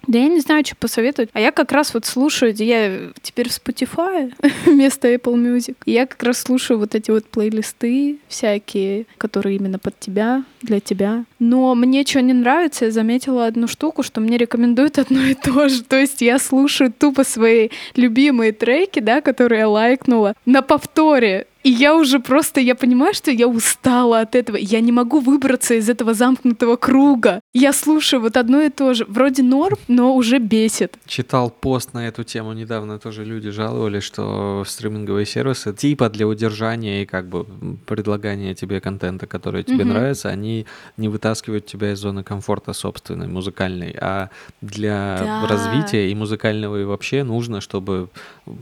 Да 0.08 0.20
я 0.20 0.28
не 0.30 0.40
знаю, 0.40 0.66
что 0.66 0.76
посоветовать. 0.76 1.30
А 1.34 1.40
я 1.40 1.52
как 1.52 1.72
раз 1.72 1.94
вот 1.94 2.06
слушаю, 2.06 2.54
я 2.56 3.12
теперь 3.22 3.50
в 3.50 3.52
Spotify 3.52 4.34
вместо 4.66 5.14
Apple 5.14 5.36
Music. 5.36 5.76
И 5.86 5.92
я 5.92 6.06
как 6.06 6.24
раз 6.24 6.40
слушаю 6.40 6.80
вот 6.80 6.96
эти 6.96 7.12
вот 7.12 7.26
плейлисты 7.26 8.20
всякие, 8.28 9.06
которые 9.18 9.58
именно 9.58 9.80
под 9.80 10.00
тебя, 10.00 10.44
для 10.62 10.80
тебя. 10.80 11.26
Но 11.40 11.76
мне 11.76 12.06
что 12.06 12.22
не 12.22 12.34
нравится, 12.34 12.86
я 12.86 12.92
заметила 12.92 13.46
одну 13.46 13.68
штуку, 13.68 14.02
что 14.02 14.22
мне 14.22 14.38
рекомендуют 14.38 14.98
одно 14.98 15.22
и 15.24 15.34
то 15.34 15.68
же. 15.68 15.84
То 15.84 15.98
есть 15.98 16.22
я 16.22 16.40
слушаю 16.40 16.92
тупо 16.98 17.24
свои 17.24 17.70
любимые 17.96 18.54
треки, 18.54 19.00
да, 19.00 19.22
которые 19.22 19.60
я 19.60 19.70
лайкнула, 19.70 20.36
на 20.46 20.62
повторе. 20.62 21.48
И 21.68 21.70
я 21.70 21.96
уже 21.98 22.20
просто, 22.20 22.62
я 22.62 22.76
понимаю, 22.76 23.14
что 23.14 23.30
я 23.30 23.46
устала 23.46 24.22
от 24.22 24.36
этого. 24.36 24.56
Я 24.56 24.80
не 24.80 24.94
могу 24.94 25.20
выбраться 25.20 25.74
из 25.74 25.90
этого 25.90 26.14
замкнутого 26.14 26.78
круга. 26.78 27.42
Я 27.54 27.74
слушаю 27.74 28.22
вот 28.22 28.38
одно 28.38 28.62
и 28.62 28.70
то 28.70 28.94
же. 28.94 29.04
Вроде 29.10 29.44
норм, 29.44 29.78
но 29.90 30.16
уже 30.16 30.40
бесит. 30.40 30.98
Читал 31.06 31.50
пост 31.50 31.94
на 31.94 32.08
эту 32.08 32.24
тему 32.24 32.54
недавно, 32.54 33.00
тоже 33.00 33.26
люди 33.26 33.50
жаловались, 33.50 34.04
что 34.04 34.64
стриминговые 34.66 35.26
сервисы 35.26 35.74
типа 35.74 36.10
для 36.10 36.26
удержания 36.26 37.04
и 37.04 37.06
как 37.06 37.28
бы 37.28 37.46
предлагания 37.86 38.56
тебе 38.56 38.80
контента, 38.80 39.28
который 39.28 39.64
тебе 39.64 39.84
Мгм. 39.84 39.90
нравится, 39.94 40.30
они 40.30 40.66
не 40.96 41.10
вытаскивают 41.10 41.66
тебя 41.66 41.92
из 41.92 42.00
зоны 42.00 42.24
комфорта 42.24 42.72
собственной, 42.72 43.28
музыкальной, 43.28 43.94
а 44.00 44.30
для 44.62 45.18
Да. 45.42 45.48
развития 45.48 46.10
и 46.10 46.16
музыкального 46.16 46.80
и 46.80 46.86
вообще 46.86 47.24
нужно, 47.24 47.60
чтобы 47.60 48.08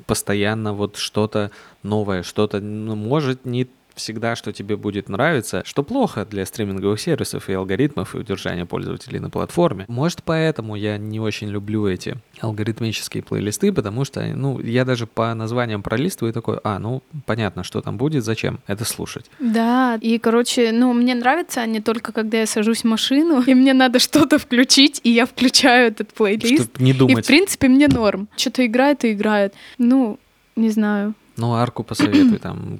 постоянно 0.08 0.74
вот 0.74 0.98
что-то 0.98 1.52
новое, 1.86 2.24
что-то, 2.24 2.60
ну, 2.60 2.96
может, 2.96 3.46
не 3.46 3.68
всегда, 3.96 4.36
что 4.36 4.52
тебе 4.52 4.76
будет 4.76 5.08
нравиться, 5.08 5.64
что 5.66 5.82
плохо 5.82 6.26
для 6.26 6.46
стриминговых 6.46 7.00
сервисов 7.00 7.50
и 7.50 7.54
алгоритмов 7.54 8.14
и 8.14 8.18
удержания 8.18 8.66
пользователей 8.66 9.20
на 9.20 9.30
платформе. 9.30 9.86
Может, 9.88 10.22
поэтому 10.24 10.76
я 10.76 10.98
не 10.98 11.22
очень 11.22 11.48
люблю 11.50 11.88
эти 11.88 12.18
алгоритмические 12.42 13.24
плейлисты, 13.24 13.72
потому 13.72 14.04
что, 14.04 14.22
ну, 14.26 14.60
я 14.60 14.84
даже 14.86 15.08
по 15.08 15.34
названиям 15.34 15.82
пролистываю 15.82 16.34
такой, 16.34 16.60
а, 16.66 16.78
ну, 16.80 17.04
понятно, 17.26 17.64
что 17.64 17.80
там 17.82 17.98
будет, 17.98 18.26
зачем 18.26 18.60
это 18.68 18.84
слушать. 18.84 19.32
Да, 19.40 19.98
и, 20.02 20.18
короче, 20.20 20.72
ну, 20.74 20.92
мне 20.94 21.16
нравятся 21.16 21.62
они 21.62 21.80
только 21.80 22.12
когда 22.12 22.40
я 22.40 22.46
сажусь 22.48 22.82
в 22.82 22.86
машину, 22.88 23.42
и 23.48 23.54
мне 23.54 23.74
надо 23.74 24.00
что-то 24.00 24.40
включить, 24.40 25.00
и 25.04 25.10
я 25.10 25.26
включаю 25.26 25.88
этот 25.88 26.14
плейлист. 26.14 26.66
Чтобы 26.72 26.84
не 26.84 26.92
И, 26.92 26.94
в 26.94 26.98
думать. 26.98 27.28
принципе, 27.28 27.70
мне 27.70 27.88
норм. 27.88 28.28
Что-то 28.36 28.66
играет 28.66 29.06
и 29.06 29.14
играет. 29.14 29.54
Ну, 29.78 30.20
не 30.58 30.70
знаю. 30.70 31.14
Ну, 31.38 31.54
арку 31.54 31.84
посоветуй, 31.84 32.38
там, 32.40 32.80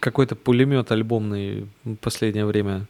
какой-то 0.00 0.34
пулемет 0.36 0.92
альбомный 0.92 1.66
в 1.84 1.94
последнее 1.96 2.44
время 2.44 2.86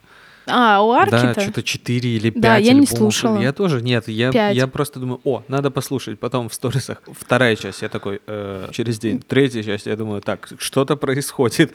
А, 0.47 0.83
у 0.83 0.93
Да, 0.93 1.21
Арки-то? 1.21 1.41
что-то 1.43 1.63
4 1.63 2.09
или 2.17 2.31
5 2.31 2.41
Да, 2.43 2.57
я 2.57 2.73
не 2.73 2.81
альбомов. 2.81 2.89
слушала. 2.91 3.39
Я 3.41 3.53
тоже, 3.53 3.83
нет, 3.83 4.09
я, 4.09 4.51
я 4.51 4.67
просто 4.67 4.99
думаю, 4.99 5.21
о, 5.25 5.43
надо 5.49 5.71
послушать. 5.71 6.19
Потом 6.19 6.49
в 6.49 6.55
сторисах 6.55 7.03
вторая 7.07 7.55
часть, 7.57 7.83
я 7.83 7.89
такой, 7.89 8.21
«Э, 8.27 8.69
через 8.73 8.99
день. 8.99 9.21
Третья 9.21 9.63
часть, 9.63 9.87
я 9.87 9.97
думаю, 9.97 10.21
так, 10.23 10.49
что-то 10.59 10.97
происходит. 10.97 11.75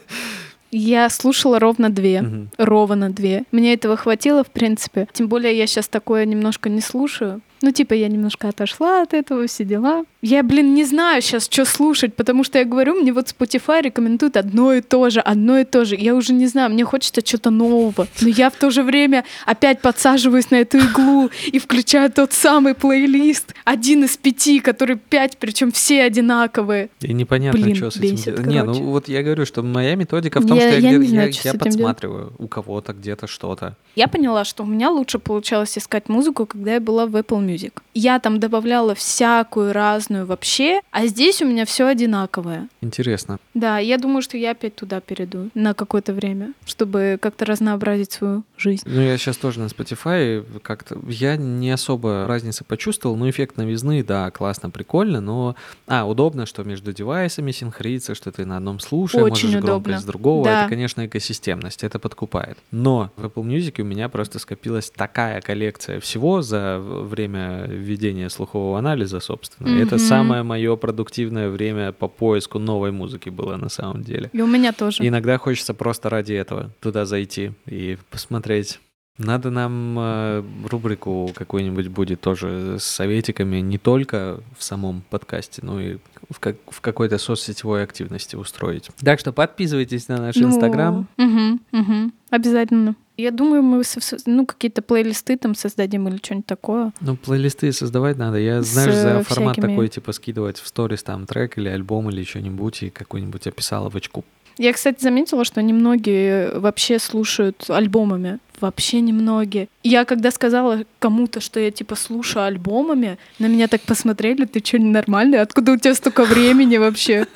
Я 0.76 1.08
слушала 1.08 1.60
ровно 1.60 1.88
две. 1.88 2.20
Мгм. 2.22 2.50
Ровно 2.58 3.10
две. 3.10 3.44
Мне 3.52 3.74
этого 3.74 3.96
хватило, 3.96 4.42
в 4.42 4.50
принципе. 4.50 5.06
Тем 5.12 5.28
более 5.28 5.56
я 5.56 5.68
сейчас 5.68 5.86
такое 5.86 6.24
немножко 6.26 6.68
не 6.68 6.80
слушаю. 6.80 7.40
Ну, 7.64 7.70
типа, 7.72 7.94
я 7.94 8.08
немножко 8.08 8.48
отошла 8.50 9.00
от 9.02 9.14
этого, 9.14 9.46
все 9.46 9.64
дела. 9.64 10.04
Я, 10.20 10.42
блин, 10.42 10.74
не 10.74 10.84
знаю 10.84 11.22
сейчас, 11.22 11.44
что 11.50 11.64
слушать, 11.64 12.14
потому 12.14 12.44
что 12.44 12.58
я 12.58 12.66
говорю, 12.66 12.94
мне 12.94 13.10
вот 13.10 13.28
Spotify 13.38 13.80
рекомендует 13.80 14.36
одно 14.36 14.74
и 14.74 14.82
то 14.82 15.08
же, 15.08 15.20
одно 15.20 15.58
и 15.58 15.64
то 15.64 15.86
же. 15.86 15.96
Я 15.96 16.14
уже 16.14 16.34
не 16.34 16.46
знаю, 16.46 16.70
мне 16.70 16.84
хочется 16.84 17.22
что-то 17.24 17.48
нового. 17.48 18.06
Но 18.20 18.28
я 18.28 18.50
в 18.50 18.54
то 18.56 18.68
же 18.70 18.82
время 18.82 19.24
опять 19.46 19.80
подсаживаюсь 19.80 20.50
на 20.50 20.56
эту 20.56 20.76
иглу 20.76 21.30
и 21.46 21.58
включаю 21.58 22.12
тот 22.12 22.34
самый 22.34 22.74
плейлист, 22.74 23.54
один 23.64 24.04
из 24.04 24.18
пяти, 24.18 24.60
который 24.60 24.96
пять, 24.96 25.38
причем 25.38 25.72
все 25.72 26.02
одинаковые. 26.02 26.90
И 27.00 27.14
непонятно, 27.14 27.58
Блин, 27.62 27.76
что 27.76 27.90
с 27.90 27.96
бесит, 27.96 28.38
этим. 28.40 28.44
Не, 28.50 28.62
ну 28.62 28.74
вот 28.90 29.08
я 29.08 29.22
говорю, 29.22 29.46
что 29.46 29.62
моя 29.62 29.94
методика 29.94 30.40
в 30.40 30.46
том, 30.46 30.58
Я- 30.58 30.68
что 30.70 30.80
я, 30.80 30.90
я 30.90 30.98
где- 30.98 31.08
знаю, 31.08 31.26
я- 31.28 31.32
что 31.32 31.48
я 31.48 31.50
этим 31.54 31.60
делать. 31.60 31.72
подсматриваю 31.76 32.32
у 32.38 32.46
кого-то 32.46 32.92
где-то 32.92 33.26
что-то. 33.26 33.76
Я 33.96 34.06
поняла, 34.08 34.44
что 34.44 34.64
у 34.64 34.66
меня 34.66 34.90
лучше 34.90 35.18
получалось 35.18 35.78
искать 35.78 36.10
музыку, 36.10 36.44
когда 36.44 36.74
я 36.74 36.80
была 36.80 37.06
в 37.06 37.16
Apple 37.16 37.40
Music. 37.46 37.53
Я 37.94 38.18
там 38.18 38.40
добавляла 38.40 38.94
всякую 38.94 39.72
разную 39.72 40.26
вообще, 40.26 40.80
а 40.90 41.06
здесь 41.06 41.42
у 41.42 41.46
меня 41.46 41.64
все 41.64 41.86
одинаковое. 41.86 42.68
Интересно. 42.80 43.38
Да, 43.54 43.78
я 43.78 43.98
думаю, 43.98 44.22
что 44.22 44.36
я 44.36 44.52
опять 44.52 44.74
туда 44.74 45.00
перейду 45.00 45.50
на 45.54 45.74
какое-то 45.74 46.12
время, 46.12 46.52
чтобы 46.66 47.18
как-то 47.20 47.44
разнообразить 47.44 48.12
свою 48.12 48.42
жизнь. 48.56 48.82
Ну, 48.86 49.00
я 49.00 49.16
сейчас 49.18 49.36
тоже 49.36 49.60
на 49.60 49.66
Spotify 49.66 50.44
как-то... 50.62 50.98
Я 51.08 51.36
не 51.36 51.70
особо 51.70 52.26
разницы 52.26 52.64
почувствовал, 52.64 53.16
но 53.16 53.28
эффект 53.30 53.56
новизны, 53.56 54.02
да, 54.02 54.30
классно, 54.30 54.70
прикольно, 54.70 55.20
но... 55.20 55.56
А, 55.86 56.04
удобно, 56.06 56.46
что 56.46 56.64
между 56.64 56.92
девайсами 56.92 57.52
синхрится, 57.52 58.14
что 58.14 58.32
ты 58.32 58.44
на 58.44 58.56
одном 58.56 58.80
слушаешь, 58.80 59.22
Очень 59.22 59.48
можешь 59.48 59.62
удобно. 59.62 59.66
громкость 59.66 60.06
другого. 60.06 60.44
Да. 60.44 60.60
Это, 60.60 60.70
конечно, 60.70 61.06
экосистемность, 61.06 61.84
это 61.84 61.98
подкупает. 61.98 62.58
Но 62.70 63.10
в 63.16 63.26
Apple 63.26 63.44
Music 63.44 63.80
у 63.80 63.84
меня 63.84 64.08
просто 64.08 64.38
скопилась 64.38 64.90
такая 64.90 65.40
коллекция 65.40 66.00
всего 66.00 66.42
за 66.42 66.78
время 66.78 67.43
введения 67.68 68.28
слухового 68.30 68.78
анализа, 68.78 69.20
собственно. 69.20 69.68
Это 69.68 69.96
Мгм. 69.96 70.04
самое 70.04 70.42
мое 70.42 70.76
продуктивное 70.76 71.48
время 71.50 71.92
по 71.92 72.08
поиску 72.08 72.58
новой 72.58 72.90
музыки 72.92 73.28
было 73.30 73.56
на 73.56 73.68
самом 73.68 74.02
деле. 74.02 74.30
И 74.32 74.40
у 74.42 74.46
меня 74.46 74.72
тоже. 74.72 75.06
Иногда 75.06 75.38
хочется 75.38 75.74
просто 75.74 76.10
ради 76.10 76.32
этого 76.34 76.70
туда 76.80 77.04
зайти 77.04 77.52
и 77.66 77.96
посмотреть. 78.10 78.80
Надо 79.16 79.50
нам 79.50 79.96
э, 79.96 80.42
рубрику 80.68 81.30
какую-нибудь 81.36 81.86
будет 81.86 82.20
тоже 82.20 82.78
с 82.80 82.84
советиками 82.84 83.58
не 83.58 83.78
только 83.78 84.40
в 84.58 84.64
самом 84.64 85.02
подкасте, 85.08 85.60
но 85.62 85.80
и 85.80 85.98
в, 86.30 86.40
как- 86.40 86.56
в 86.68 86.80
какой-то 86.80 87.18
соцсетевой 87.18 87.84
активности 87.84 88.34
устроить. 88.34 88.88
Так 89.04 89.20
что 89.20 89.32
подписывайтесь 89.32 90.08
на 90.08 90.16
наш 90.18 90.34
Ну, 90.34 90.48
инстаграм. 90.48 91.06
мгм, 91.16 91.60
мгм. 91.70 92.12
Обязательно. 92.30 92.96
Я 93.16 93.30
думаю, 93.30 93.62
мы 93.62 93.82
ну, 94.26 94.46
какие-то 94.46 94.82
плейлисты 94.82 95.36
там 95.36 95.54
создадим 95.54 96.08
или 96.08 96.16
что-нибудь 96.16 96.46
такое. 96.46 96.92
Ну, 97.00 97.16
плейлисты 97.16 97.70
создавать 97.72 98.18
надо. 98.18 98.38
Я, 98.38 98.62
знаешь, 98.62 98.92
С, 98.92 99.02
за 99.02 99.08
э, 99.08 99.22
формат 99.22 99.54
всякими- 99.54 99.70
такой, 99.70 99.88
типа, 99.88 100.12
скидывать 100.12 100.58
в 100.58 100.66
сторис 100.66 101.02
там 101.02 101.26
трек 101.26 101.56
или 101.56 101.68
альбом 101.68 102.10
или 102.10 102.24
что-нибудь 102.24 102.82
и 102.82 102.90
какую-нибудь 102.90 103.46
описаловочку. 103.46 104.24
Я, 104.56 104.72
кстати, 104.72 105.02
заметила, 105.02 105.44
что 105.44 105.62
немногие 105.62 106.58
вообще 106.58 106.98
слушают 106.98 107.64
альбомами. 107.68 108.38
Вообще 108.60 109.00
немногие. 109.00 109.68
Я 109.82 110.04
когда 110.04 110.30
сказала 110.30 110.84
кому-то, 111.00 111.40
что 111.40 111.58
я 111.58 111.70
типа 111.72 111.96
слушаю 111.96 112.44
альбомами, 112.44 113.18
на 113.38 113.46
меня 113.46 113.66
так 113.66 113.80
посмотрели, 113.82 114.44
ты 114.44 114.60
что, 114.64 114.78
ненормальный? 114.78 115.40
Откуда 115.40 115.72
у 115.72 115.76
тебя 115.76 115.94
столько 115.94 116.24
времени 116.24 116.76
вообще? 116.76 117.26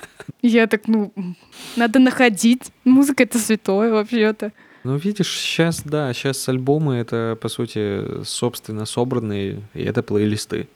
Я 0.43 0.67
так, 0.69 0.87
ну, 0.87 1.13
надо 1.77 1.99
находить. 1.99 2.71
Музыка— 2.85 3.23
это 3.25 3.39
святое 3.39 3.91
вообще-то. 3.93 4.53
Ну, 4.89 4.97
видишь, 4.97 5.39
сейчас, 5.39 5.83
да, 5.85 6.15
сейчас 6.15 6.49
альбомы— 6.49 6.95
это, 6.97 7.37
по 7.39 7.49
сути, 7.49 8.25
собственно 8.25 8.87
собранные, 8.87 9.61
и 9.75 9.83
это 9.83 10.03
плейлисты. 10.03 10.67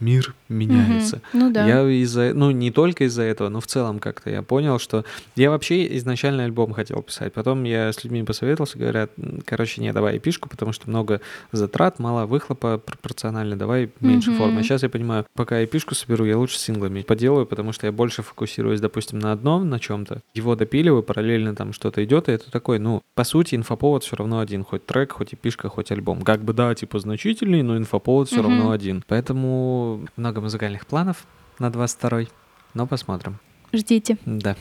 Мир 0.00 0.34
меняется. 0.48 1.16
Мгм. 1.16 1.40
Ну 1.40 1.50
да. 1.52 1.66
Я 1.66 1.88
из-за, 2.02 2.32
ну 2.34 2.50
не 2.50 2.70
только 2.70 3.04
из-за 3.04 3.22
этого, 3.22 3.48
но 3.50 3.60
в 3.60 3.66
целом 3.66 3.98
как-то 3.98 4.30
я 4.30 4.42
понял, 4.42 4.78
что 4.78 5.04
я 5.36 5.50
вообще 5.50 5.96
изначально 5.98 6.44
альбом 6.44 6.72
хотел 6.72 7.02
писать, 7.02 7.32
потом 7.34 7.64
я 7.64 7.92
с 7.92 8.02
людьми 8.02 8.22
посоветовался, 8.22 8.78
говорят, 8.78 9.10
«М, 9.18 9.40
короче, 9.44 9.80
не, 9.82 9.92
давай 9.92 10.16
эпишку, 10.16 10.48
потому 10.48 10.72
что 10.72 10.88
много 10.88 11.20
затрат, 11.52 11.98
мало 11.98 12.26
выхлопа 12.26 12.78
пропорционально, 12.78 13.56
давай 13.56 13.90
меньше 14.00 14.30
Мгм. 14.30 14.36
формы. 14.38 14.62
Сейчас 14.62 14.82
я 14.82 14.88
понимаю, 14.88 15.26
пока 15.34 15.62
эпишку 15.62 15.94
соберу, 15.94 16.24
я 16.24 16.38
лучше 16.38 16.58
синглами 16.58 17.02
поделаю, 17.02 17.44
потому 17.46 17.72
что 17.72 17.86
я 17.86 17.92
больше 17.92 18.22
фокусируюсь, 18.22 18.80
допустим, 18.80 19.18
на 19.18 19.32
одном, 19.32 19.68
на 19.68 19.78
чем-то, 19.78 20.22
его 20.34 20.56
допиливаю, 20.56 21.02
параллельно 21.02 21.54
там 21.54 21.72
что-то 21.74 22.02
идет, 22.04 22.28
и 22.28 22.32
это 22.32 22.50
такой, 22.50 22.78
ну, 22.78 23.02
по 23.14 23.24
сути, 23.24 23.54
инфоповод 23.54 24.02
все 24.04 24.16
равно 24.16 24.40
один, 24.40 24.64
хоть 24.64 24.86
трек, 24.86 25.12
хоть 25.12 25.34
эпишка, 25.34 25.68
хоть 25.68 25.90
альбом. 25.92 26.22
Как 26.22 26.42
бы, 26.42 26.52
да, 26.54 26.74
типа 26.74 26.98
значительный, 26.98 27.62
но 27.62 27.76
инфоповод 27.76 28.28
все 28.28 28.40
Мгм. 28.40 28.48
равно 28.48 28.70
один. 28.70 29.04
Поэтому 29.06 29.89
много 30.16 30.40
музыкальных 30.40 30.86
планов 30.86 31.24
на 31.58 31.70
22 31.70 32.26
но 32.74 32.86
посмотрим. 32.86 33.38
Ждите. 33.72 34.16
Да. 34.24 34.56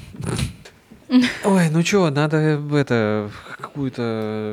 Ой, 1.43 1.69
ну 1.71 1.81
чё, 1.83 2.09
надо 2.11 2.37
это 2.37 3.31
какую-то 3.57 4.01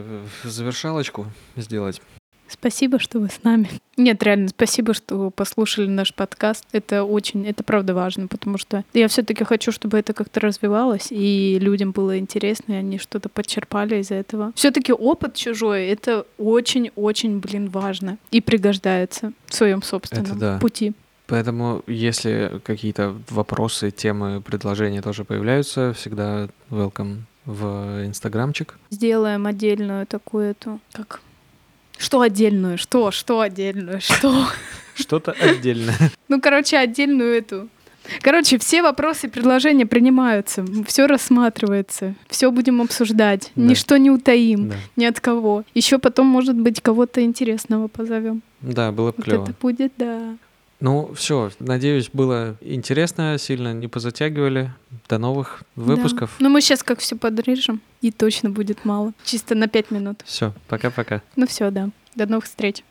э, 0.05 0.25
завершалочку 0.45 1.27
сделать. 1.57 2.01
Спасибо, 2.49 2.99
что 2.99 3.19
вы 3.19 3.29
с 3.29 3.43
нами. 3.43 3.69
Нет, 3.97 4.23
реально, 4.23 4.49
спасибо, 4.49 4.95
что 4.95 5.31
послушали 5.31 5.87
наш 5.87 6.15
подкаст. 6.15 6.65
Это 6.73 7.05
очень, 7.05 7.47
это 7.47 7.65
правда 7.65 7.95
важно, 7.95 8.27
потому 8.27 8.59
что 8.59 8.85
я 8.93 9.09
все-таки 9.09 9.45
хочу, 9.45 9.73
чтобы 9.73 9.99
это 9.99 10.13
как-то 10.13 10.41
развивалось, 10.41 11.09
и 11.11 11.59
людям 11.61 11.93
было 11.93 12.19
интересно, 12.19 12.75
и 12.75 12.77
они 12.77 12.99
что-то 12.99 13.29
подчерпали 13.29 13.97
из 13.97 14.11
этого. 14.11 14.53
Все-таки 14.55 14.93
опыт 14.93 15.35
чужой 15.35 15.87
это 15.87 16.27
очень-очень, 16.39 17.39
блин, 17.39 17.71
важно 17.71 18.19
и 18.31 18.41
пригождается 18.41 19.33
в 19.47 19.55
своем 19.55 19.83
собственном 19.83 20.39
да. 20.39 20.59
пути. 20.59 20.93
Поэтому, 21.27 21.83
если 21.89 22.61
какие-то 22.63 23.17
вопросы, 23.31 23.91
темы, 23.91 24.41
предложения 24.41 25.03
тоже 25.03 25.25
появляются, 25.25 25.93
всегда 25.93 26.49
welcome 26.71 27.23
в 27.45 28.05
инстаграмчик. 28.05 28.79
Сделаем 28.91 29.47
отдельную 29.47 30.07
такую 30.07 30.51
эту, 30.51 30.81
как 30.93 31.21
что 31.99 32.21
отдельную? 32.21 32.79
Что? 32.79 33.11
Что 33.11 33.41
отдельную? 33.41 34.01
Что? 34.01 34.47
Что-то 34.95 35.33
отдельное. 35.33 35.95
Ну, 36.29 36.41
короче, 36.41 36.77
отдельную 36.79 37.35
эту. 37.39 37.69
Короче, 38.23 38.59
все 38.59 38.83
вопросы 38.83 39.27
и 39.27 39.31
предложения 39.31 39.85
принимаются, 39.87 40.65
все 40.87 41.07
рассматривается, 41.07 42.15
все 42.29 42.51
будем 42.53 42.81
обсуждать, 42.81 43.51
Да. 43.57 43.63
ничто 43.63 43.97
не 43.97 44.11
утаим, 44.13 44.69
Да. 44.71 44.77
ни 44.97 45.05
от 45.05 45.19
кого. 45.21 45.65
Еще 45.75 45.99
потом, 45.99 46.27
может 46.29 46.55
быть, 46.57 46.81
кого-то 46.81 47.23
интересного 47.25 47.89
позовем. 47.89 48.43
Да, 48.61 48.93
было 48.93 49.11
бы 49.11 49.15
Вот 49.19 49.25
клево. 49.25 49.43
это 49.45 49.55
будет, 49.61 49.93
да. 49.99 50.37
Ну, 50.81 51.13
все, 51.15 51.51
надеюсь, 51.59 52.11
было 52.13 52.57
интересно, 52.61 53.39
сильно 53.39 53.73
не 53.73 53.89
позатягивали. 53.89 54.73
До 55.09 55.19
новых 55.19 55.63
выпусков. 55.75 56.35
Да. 56.39 56.45
Ну, 56.45 56.51
мы 56.51 56.61
сейчас 56.61 56.83
как 56.83 56.99
все 56.99 57.17
подрежем, 57.17 57.81
и 58.03 58.11
точно 58.11 58.51
будет 58.51 58.85
мало. 58.85 59.13
Чисто 59.25 59.55
на 59.55 59.69
пять 59.69 59.91
минут. 59.91 60.23
Все, 60.25 60.53
пока-пока. 60.69 61.23
Ну 61.37 61.47
все, 61.47 61.71
да. 61.71 61.91
До 62.15 62.27
новых 62.27 62.45
встреч. 62.45 62.83